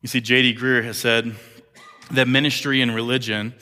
You 0.00 0.08
see, 0.08 0.22
J.D. 0.22 0.54
Greear 0.54 0.82
has 0.82 0.96
said 0.96 1.34
that 2.10 2.26
ministry 2.26 2.80
and 2.80 2.94
religion 2.94 3.52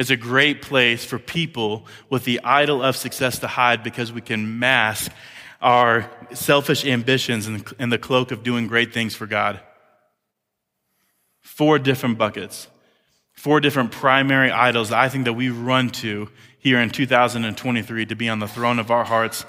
is 0.00 0.10
a 0.10 0.16
great 0.16 0.62
place 0.62 1.04
for 1.04 1.18
people 1.18 1.84
with 2.08 2.24
the 2.24 2.40
idol 2.42 2.82
of 2.82 2.96
success 2.96 3.38
to 3.40 3.46
hide 3.46 3.82
because 3.82 4.10
we 4.10 4.22
can 4.22 4.58
mask 4.58 5.12
our 5.60 6.10
selfish 6.32 6.86
ambitions 6.86 7.46
in, 7.78 7.90
the 7.90 7.98
cloak 7.98 8.32
of 8.32 8.42
doing 8.42 8.66
great 8.66 8.94
things 8.94 9.14
for 9.14 9.26
God. 9.26 9.60
Four 11.42 11.78
different 11.78 12.16
buckets, 12.16 12.66
four 13.34 13.60
different 13.60 13.92
primary 13.92 14.50
idols 14.50 14.88
that 14.88 14.98
I 14.98 15.10
think 15.10 15.26
that 15.26 15.34
we 15.34 15.50
run 15.50 15.90
to 15.90 16.30
here 16.58 16.80
in 16.80 16.88
2023 16.88 18.06
to 18.06 18.14
be 18.14 18.30
on 18.30 18.38
the 18.38 18.48
throne 18.48 18.78
of 18.78 18.90
our 18.90 19.04
hearts 19.04 19.44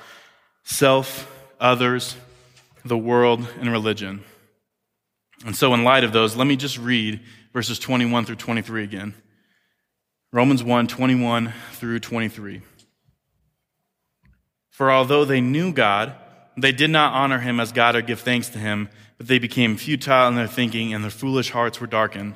self, 0.63 1.31
others, 1.61 2.17
the 2.83 2.97
world, 2.97 3.47
and 3.61 3.71
religion. 3.71 4.21
And 5.45 5.55
so, 5.55 5.73
in 5.73 5.85
light 5.85 6.03
of 6.03 6.11
those, 6.11 6.35
let 6.35 6.45
me 6.45 6.57
just 6.57 6.77
read 6.77 7.21
verses 7.53 7.79
21 7.79 8.25
through 8.25 8.35
23 8.35 8.83
again. 8.83 9.13
Romans 10.33 10.63
1 10.63 10.87
21 10.87 11.53
through 11.73 11.99
23. 11.99 12.61
For 14.69 14.89
although 14.89 15.25
they 15.25 15.41
knew 15.41 15.73
God, 15.73 16.15
they 16.55 16.71
did 16.71 16.89
not 16.89 17.13
honor 17.13 17.39
him 17.39 17.59
as 17.59 17.73
God 17.73 17.97
or 17.97 18.01
give 18.01 18.21
thanks 18.21 18.47
to 18.49 18.57
him, 18.57 18.87
but 19.17 19.27
they 19.27 19.39
became 19.39 19.75
futile 19.75 20.29
in 20.29 20.35
their 20.35 20.47
thinking, 20.47 20.93
and 20.93 21.03
their 21.03 21.11
foolish 21.11 21.49
hearts 21.49 21.81
were 21.81 21.87
darkened. 21.87 22.35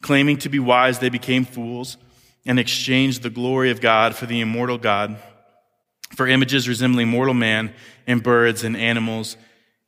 Claiming 0.00 0.38
to 0.38 0.48
be 0.48 0.58
wise, 0.58 0.98
they 0.98 1.10
became 1.10 1.44
fools 1.44 1.98
and 2.46 2.58
exchanged 2.58 3.22
the 3.22 3.28
glory 3.28 3.70
of 3.70 3.82
God 3.82 4.14
for 4.14 4.24
the 4.24 4.40
immortal 4.40 4.78
God, 4.78 5.18
for 6.16 6.26
images 6.26 6.68
resembling 6.68 7.08
mortal 7.08 7.34
man, 7.34 7.74
and 8.06 8.22
birds, 8.22 8.64
and 8.64 8.78
animals, 8.78 9.36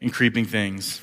and 0.03 0.13
creeping 0.13 0.45
things. 0.45 1.01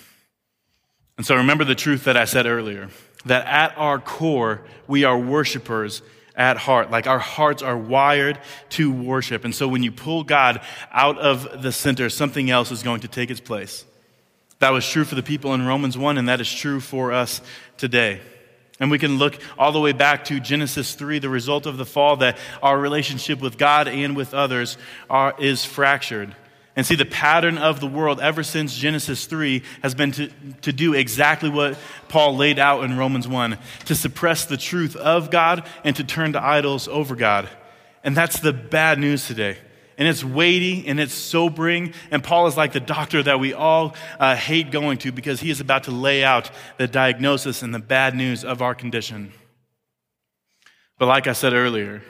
And 1.18 1.26
so 1.26 1.36
remember 1.36 1.64
the 1.64 1.74
truth 1.74 2.04
that 2.04 2.16
I 2.16 2.26
said 2.26 2.46
earlier 2.46 2.90
that 3.26 3.46
at 3.48 3.76
our 3.78 4.00
core, 4.00 4.62
we 4.88 5.04
are 5.04 5.18
worshipers 5.18 6.04
at 6.40 6.58
heart. 6.58 6.90
Like 6.90 7.06
our 7.06 7.20
hearts 7.20 7.62
are 7.62 7.78
wired 7.78 8.40
to 8.70 8.92
worship. 8.92 9.46
And 9.46 9.54
so 9.54 9.68
when 9.68 9.84
you 9.84 9.92
pull 9.92 10.24
God 10.24 10.62
out 10.92 11.20
of 11.20 11.62
the 11.62 11.72
center, 11.72 12.10
something 12.10 12.50
else 12.50 12.72
is 12.72 12.82
going 12.82 13.02
to 13.02 13.08
take 13.08 13.30
its 13.30 13.42
place. 13.42 13.86
That 14.60 14.72
was 14.72 14.88
true 14.88 15.04
for 15.04 15.16
the 15.16 15.24
people 15.24 15.54
in 15.54 15.66
Romans 15.66 15.98
1, 15.98 16.18
and 16.18 16.28
that 16.28 16.42
is 16.42 16.52
true 16.52 16.80
for 16.80 17.12
us 17.12 17.42
today. 17.78 18.22
And 18.80 18.90
we 18.90 19.00
can 19.00 19.18
look 19.18 19.38
all 19.58 19.74
the 19.74 19.80
way 19.80 19.92
back 19.92 20.26
to 20.26 20.40
Genesis 20.40 20.96
3, 20.96 21.20
the 21.20 21.30
result 21.30 21.66
of 21.66 21.78
the 21.78 21.86
fall, 21.86 22.18
that 22.18 22.38
our 22.64 22.80
relationship 22.80 23.42
with 23.42 23.58
God 23.58 23.90
and 23.90 24.16
with 24.16 24.34
others 24.34 24.78
are, 25.10 25.36
is 25.40 25.66
fractured. 25.66 26.36
And 26.80 26.86
see, 26.86 26.96
the 26.96 27.04
pattern 27.04 27.58
of 27.58 27.82
the 27.82 27.88
world 27.88 28.22
ever 28.22 28.42
since 28.42 28.74
Genesis 28.74 29.26
3 29.26 29.64
has 29.82 29.94
been 29.94 30.14
to, 30.14 30.30
to 30.62 30.72
do 30.72 30.94
exactly 30.94 31.50
what 31.50 31.78
Paul 32.08 32.38
laid 32.38 32.58
out 32.58 32.86
in 32.86 32.96
Romans 32.96 33.28
1 33.28 33.58
to 33.88 33.96
suppress 33.96 34.46
the 34.46 34.56
truth 34.56 34.96
of 34.96 35.30
God 35.30 35.68
and 35.84 35.94
to 35.98 36.06
turn 36.06 36.32
to 36.32 36.42
idols 36.42 36.88
over 36.88 37.18
God. 37.18 37.50
And 38.02 38.16
that's 38.16 38.40
the 38.40 38.54
bad 38.54 38.98
news 38.98 39.28
today. 39.28 39.58
And 39.98 40.08
it's 40.08 40.24
weighty 40.24 40.88
and 40.88 41.02
it's 41.02 41.14
sobering. 41.14 41.94
And 42.12 42.24
Paul 42.24 42.48
is 42.48 42.56
like 42.56 42.72
the 42.72 42.80
doctor 42.80 43.22
that 43.24 43.42
we 43.42 43.54
all 43.54 43.94
uh, 44.18 44.38
hate 44.38 44.72
going 44.72 45.00
to 45.00 45.12
because 45.12 45.42
he 45.42 45.50
is 45.50 45.60
about 45.60 45.84
to 45.84 45.92
lay 45.92 46.24
out 46.24 46.50
the 46.78 46.88
diagnosis 46.88 47.62
and 47.62 47.76
the 47.76 47.80
bad 47.80 48.16
news 48.16 48.46
of 48.46 48.62
our 48.62 48.74
condition. 48.74 49.34
But 50.98 51.08
like 51.08 51.28
I 51.28 51.34
said 51.34 51.52
earlier, 51.52 52.04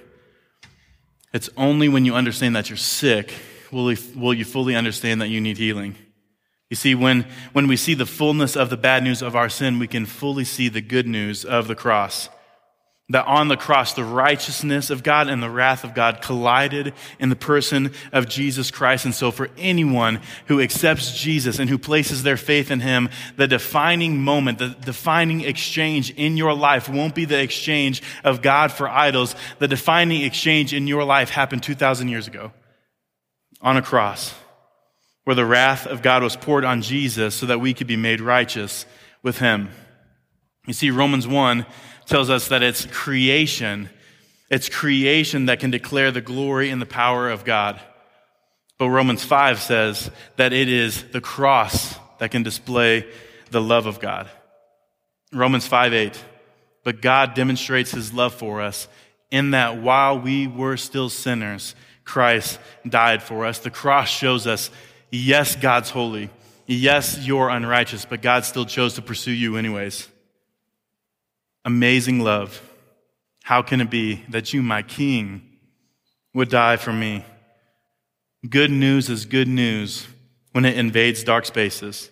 it's 1.34 1.50
only 1.58 1.90
when 1.90 2.06
you 2.06 2.14
understand 2.14 2.56
that 2.56 2.70
you're 2.70 2.78
sick 2.78 3.34
will, 3.72 3.96
will 4.16 4.34
you 4.34 4.46
fully 4.46 4.76
understand 4.76 5.22
that 5.22 5.30
you 5.30 5.42
need 5.42 5.58
healing. 5.58 5.96
You 6.70 6.76
see, 6.76 6.94
when, 6.94 7.26
when 7.54 7.68
we 7.68 7.76
see 7.76 7.96
the 7.96 8.06
fullness 8.06 8.56
of 8.56 8.70
the 8.70 8.78
bad 8.78 9.04
news 9.04 9.22
of 9.22 9.36
our 9.36 9.50
sin, 9.50 9.80
we 9.80 9.88
can 9.88 10.06
fully 10.06 10.46
see 10.46 10.70
the 10.70 10.82
good 10.82 11.08
news 11.08 11.44
of 11.44 11.68
the 11.68 11.76
cross 11.76 12.30
that 13.10 13.26
on 13.26 13.48
the 13.48 13.58
cross, 13.58 13.94
the 13.94 14.04
righteousness 14.04 14.92
of 14.92 15.02
God 15.02 15.28
and 15.28 15.42
the 15.42 15.50
wrath 15.50 15.84
of 15.84 15.96
God 15.96 16.22
collided 16.22 16.94
in 17.20 17.30
the 17.30 17.36
person 17.36 17.92
of 18.12 18.30
Jesus 18.30 18.70
Christ. 18.70 19.06
And 19.06 19.16
so, 19.16 19.32
for 19.32 19.50
anyone 19.58 20.22
who 20.46 20.62
accepts 20.62 21.18
Jesus 21.18 21.58
and 21.58 21.70
who 21.70 21.80
places 21.80 22.22
their 22.22 22.38
faith 22.38 22.70
in 22.70 22.82
Him, 22.82 23.10
the 23.36 23.48
defining 23.48 24.22
moment, 24.22 24.60
the 24.60 24.70
defining 24.70 25.42
exchange 25.42 26.12
in 26.12 26.38
your 26.38 26.54
life 26.54 26.88
won't 26.88 27.16
be 27.16 27.26
the 27.26 27.42
exchange 27.42 28.04
of 28.24 28.44
God 28.44 28.72
for 28.72 28.88
idols. 28.88 29.36
The 29.58 29.68
defining 29.68 30.22
exchange 30.22 30.74
in 30.74 30.86
your 30.86 31.04
life 31.04 31.32
happened 31.32 31.64
2,000 31.64 32.10
years 32.10 32.28
ago 32.28 32.52
on 33.62 33.78
a 33.78 33.82
cross, 33.82 34.34
where 35.24 35.36
the 35.36 35.46
wrath 35.46 35.86
of 35.86 36.02
God 36.02 36.24
was 36.24 36.36
poured 36.36 36.66
on 36.66 36.82
Jesus 36.82 37.36
so 37.36 37.46
that 37.48 37.60
we 37.60 37.74
could 37.74 37.88
be 37.88 37.96
made 37.96 38.22
righteous 38.22 38.86
with 39.22 39.40
Him. 39.40 39.70
You 40.66 40.74
see, 40.74 40.92
Romans 40.92 41.28
1 41.28 41.66
tells 42.06 42.30
us 42.30 42.48
that 42.50 42.64
it's 42.64 42.86
creation. 42.86 43.90
It's 44.50 44.70
creation 44.70 45.48
that 45.48 45.60
can 45.60 45.72
declare 45.72 46.12
the 46.12 46.22
glory 46.22 46.70
and 46.70 46.82
the 46.82 46.86
power 46.86 47.30
of 47.30 47.46
God. 47.46 47.80
But 48.78 48.90
Romans 48.90 49.24
5 49.24 49.62
says 49.62 50.10
that 50.38 50.54
it 50.54 50.70
is 50.70 51.04
the 51.12 51.22
cross 51.22 51.96
that 52.20 52.32
can 52.32 52.44
display 52.44 53.06
the 53.52 53.62
love 53.62 53.86
of 53.86 54.00
God. 54.00 54.30
Romans 55.34 55.68
5 55.68 55.94
8. 55.94 56.24
But 56.84 57.02
God 57.02 57.34
demonstrates 57.34 57.92
his 57.92 58.14
love 58.14 58.34
for 58.34 58.62
us 58.62 58.88
in 59.32 59.52
that 59.52 59.82
while 59.82 60.20
we 60.20 60.48
were 60.48 60.78
still 60.78 61.10
sinners, 61.10 61.76
Christ 62.10 62.60
died 62.88 63.22
for 63.22 63.46
us. 63.46 63.60
The 63.60 63.70
cross 63.70 64.10
shows 64.10 64.48
us, 64.48 64.72
yes, 65.12 65.56
God's 65.56 65.92
holy. 65.92 66.32
Yes, 66.66 67.20
you're 67.20 67.50
unrighteous, 67.50 68.06
but 68.06 68.24
God 68.24 68.46
still 68.46 68.66
chose 68.66 68.96
to 68.96 69.04
pursue 69.04 69.32
you 69.32 69.58
anyways. 69.58 70.08
Amazing 71.64 72.22
love. 72.22 72.62
How 73.44 73.62
can 73.62 73.80
it 73.80 73.92
be 73.92 74.26
that 74.30 74.54
you, 74.54 74.64
my 74.64 74.82
king, 74.82 75.44
would 76.34 76.50
die 76.50 76.78
for 76.78 76.92
me? 76.92 77.24
Good 78.50 78.72
news 78.72 79.08
is 79.08 79.26
good 79.26 79.48
news 79.48 80.08
when 80.52 80.66
it 80.66 80.80
invades 80.80 81.24
dark 81.24 81.46
spaces. 81.46 82.10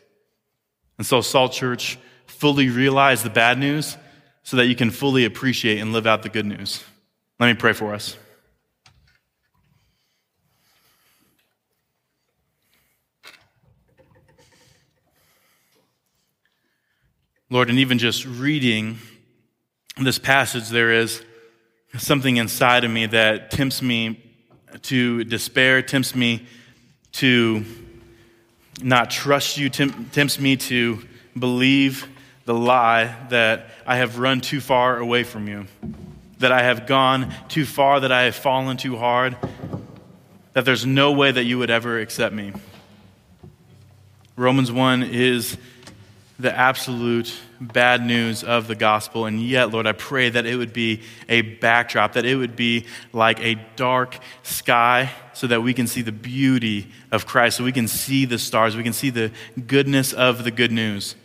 And 1.00 1.08
so, 1.08 1.22
Salt 1.22 1.54
Church, 1.54 1.98
fully 2.28 2.70
realize 2.70 3.24
the 3.24 3.32
bad 3.32 3.58
news 3.58 3.98
so 4.44 4.58
that 4.58 4.68
you 4.68 4.76
can 4.76 4.92
fully 4.92 5.26
appreciate 5.26 5.80
and 5.80 5.92
live 5.92 6.06
out 6.06 6.22
the 6.22 6.30
good 6.30 6.46
news. 6.46 6.84
Let 7.40 7.48
me 7.48 7.56
pray 7.56 7.74
for 7.74 7.96
us. 7.96 8.16
Lord, 17.50 17.70
and 17.70 17.80
even 17.80 17.98
just 17.98 18.26
reading 18.26 18.98
this 19.98 20.20
passage, 20.20 20.68
there 20.68 20.92
is 20.92 21.24
something 21.98 22.36
inside 22.36 22.84
of 22.84 22.92
me 22.92 23.06
that 23.06 23.52
tempts 23.52 23.82
me 23.82 24.22
to 24.82 25.24
despair, 25.24 25.82
tempts 25.82 26.14
me 26.14 26.46
to 27.14 27.64
not 28.82 29.10
trust 29.10 29.58
you, 29.58 29.70
tempts 29.70 30.42
me 30.42 30.58
to 30.58 31.00
believe 31.40 32.10
the 32.44 32.54
lie 32.54 33.16
that 33.30 33.70
I 33.86 33.96
have 33.96 34.20
run 34.20 34.42
too 34.42 34.60
far 34.60 34.98
away 34.98 35.24
from 35.24 35.48
you, 35.48 35.68
that 36.40 36.52
I 36.52 36.64
have 36.64 36.86
gone 36.86 37.34
too 37.48 37.66
far, 37.66 38.02
that 38.02 38.12
I 38.12 38.24
have 38.24 38.36
fallen 38.36 38.76
too 38.76 38.98
hard, 38.98 39.38
that 40.52 40.66
there's 40.66 40.86
no 40.86 41.14
way 41.14 41.32
that 41.32 41.46
you 41.46 41.60
would 41.60 41.70
ever 41.70 41.98
accept 41.98 42.36
me. 42.36 42.52
Romans 44.36 44.70
1 44.70 45.04
is 45.04 45.58
the 46.40 46.56
absolute 46.56 47.34
bad 47.60 48.06
news 48.06 48.44
of 48.44 48.68
the 48.68 48.76
gospel. 48.76 49.26
And 49.26 49.42
yet, 49.42 49.72
Lord, 49.72 49.88
I 49.88 49.94
pray 49.94 50.30
that 50.30 50.46
it 50.46 50.56
would 50.56 50.74
be 50.74 51.02
a 51.28 51.42
backdrop, 51.42 52.14
that 52.14 52.26
it 52.26 52.36
would 52.36 52.56
be 52.56 52.86
like 53.12 53.40
a 53.40 53.56
dark 53.76 54.20
sky 54.44 55.12
so 55.34 55.48
that 55.48 55.62
we 55.62 55.74
can 55.74 55.88
see 55.88 56.02
the 56.02 56.12
beauty 56.12 56.92
of 57.12 57.26
Christ, 57.26 57.58
so 57.58 57.64
we 57.64 57.72
can 57.72 57.88
see 57.88 58.26
the 58.26 58.38
stars, 58.38 58.76
we 58.76 58.84
can 58.84 58.94
see 58.94 59.10
the 59.10 59.32
goodness 59.66 60.14
of 60.14 60.44
the 60.44 60.52
good 60.52 60.72
news. 60.72 61.16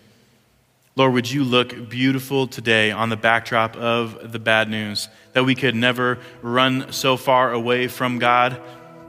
Lord, 0.95 1.15
would 1.15 1.31
you 1.31 1.45
look 1.45 1.89
beautiful 1.89 2.47
today 2.47 2.91
on 2.91 3.09
the 3.09 3.17
backdrop 3.17 3.77
of 3.77 4.33
the 4.33 4.39
bad 4.39 4.69
news? 4.69 5.09
That 5.33 5.45
we 5.45 5.55
could 5.55 5.75
never 5.75 6.19
run 6.43 6.93
so 6.93 7.17
far 7.17 7.53
away 7.53 7.89
from 7.89 8.19
God 8.19 8.61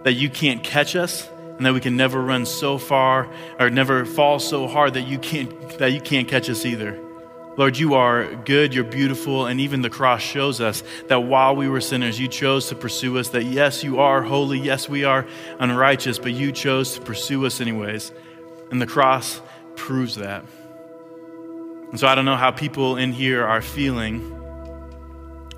that 0.03 0.13
you 0.13 0.29
can't 0.29 0.63
catch 0.63 0.95
us 0.95 1.27
and 1.57 1.65
that 1.65 1.73
we 1.73 1.79
can 1.79 1.95
never 1.95 2.21
run 2.21 2.45
so 2.45 2.77
far 2.77 3.29
or 3.59 3.69
never 3.69 4.05
fall 4.05 4.39
so 4.39 4.67
hard 4.67 4.95
that 4.95 5.07
you 5.07 5.19
can't 5.19 5.77
that 5.77 5.91
you 5.91 6.01
can't 6.01 6.27
catch 6.27 6.49
us 6.49 6.65
either. 6.65 6.99
Lord, 7.55 7.77
you 7.77 7.93
are 7.93 8.33
good, 8.33 8.73
you're 8.73 8.83
beautiful, 8.83 9.45
and 9.45 9.59
even 9.59 9.83
the 9.83 9.89
cross 9.89 10.21
shows 10.21 10.59
us 10.59 10.83
that 11.07 11.23
while 11.23 11.55
we 11.55 11.69
were 11.69 11.81
sinners, 11.81 12.19
you 12.19 12.27
chose 12.27 12.69
to 12.69 12.75
pursue 12.75 13.19
us. 13.19 13.29
That 13.29 13.43
yes, 13.43 13.83
you 13.83 13.99
are 13.99 14.23
holy, 14.23 14.59
yes, 14.59 14.89
we 14.89 15.03
are 15.03 15.27
unrighteous, 15.59 16.17
but 16.17 16.33
you 16.33 16.51
chose 16.51 16.95
to 16.95 17.01
pursue 17.01 17.45
us 17.45 17.61
anyways. 17.61 18.11
And 18.71 18.81
the 18.81 18.87
cross 18.87 19.39
proves 19.75 20.15
that. 20.15 20.43
And 21.91 21.99
so 21.99 22.07
I 22.07 22.15
don't 22.15 22.25
know 22.25 22.35
how 22.35 22.49
people 22.49 22.97
in 22.97 23.11
here 23.11 23.45
are 23.45 23.61
feeling 23.61 24.31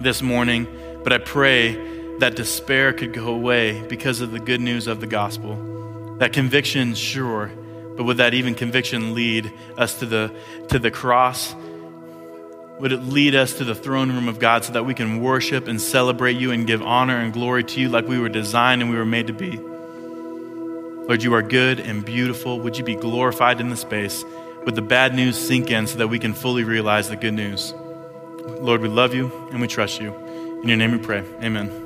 this 0.02 0.22
morning, 0.22 0.68
but 1.06 1.14
I 1.14 1.20
pray 1.20 1.76
that 2.20 2.36
despair 2.36 2.92
could 2.92 3.14
go 3.14 3.28
away 3.28 3.82
because 3.88 4.20
of 4.20 4.32
the 4.32 4.40
good 4.40 4.60
news 4.60 4.88
of 4.88 5.00
the 5.00 5.08
gospel. 5.08 5.75
That 6.18 6.34
conviction, 6.34 6.96
sure, 6.96 7.52
but 7.96 8.04
would 8.04 8.18
that 8.18 8.34
even 8.34 8.56
conviction 8.56 9.14
lead 9.14 9.52
us 9.78 10.00
to 10.00 10.06
the, 10.06 10.34
to 10.70 10.80
the 10.80 10.92
cross 10.92 11.56
would 12.80 12.92
it 12.92 13.04
lead 13.04 13.36
us 13.36 13.54
to 13.54 13.64
the 13.64 13.76
throne 13.76 14.12
room 14.12 14.28
of 14.28 14.38
God 14.38 14.66
so 14.66 14.74
that 14.74 14.84
we 14.84 14.94
can 14.94 15.22
worship 15.22 15.68
and 15.68 15.80
celebrate 15.80 16.36
you 16.38 16.52
and 16.52 16.68
give 16.68 16.82
honor 16.82 17.18
and 17.18 17.32
glory 17.32 17.64
to 17.64 17.80
you 17.80 17.88
like 17.88 18.08
we 18.08 18.20
were 18.20 18.30
designed 18.30 18.82
and 18.82 18.92
we 18.92 18.98
were 18.98 19.06
made 19.06 19.28
to 19.28 19.34
be? 19.34 19.58
Lord, 21.08 21.24
you 21.24 21.34
are 21.36 21.42
good 21.42 21.80
and 21.80 22.04
beautiful. 22.04 22.60
Would 22.60 22.78
you 22.78 22.84
be 22.84 22.96
glorified 22.96 23.62
in 23.62 23.70
the 23.70 23.78
space? 23.78 24.26
Would 24.66 24.76
the 24.76 24.82
bad 24.82 25.16
news 25.16 25.38
sink 25.38 25.72
in 25.72 25.88
so 25.88 26.00
that 26.00 26.08
we 26.08 26.20
can 26.20 26.34
fully 26.34 26.64
realize 26.64 27.08
the 27.08 27.16
good 27.16 27.34
news? 27.34 27.74
Lord, 28.60 28.82
we 28.82 28.90
love 28.90 29.14
you 29.14 29.32
and 29.52 29.62
we 29.62 29.68
trust 29.68 30.02
you. 30.02 30.14
In 30.62 30.68
your 30.68 30.78
name 30.78 30.92
we 30.92 30.98
pray. 30.98 31.24
Amen. 31.42 31.85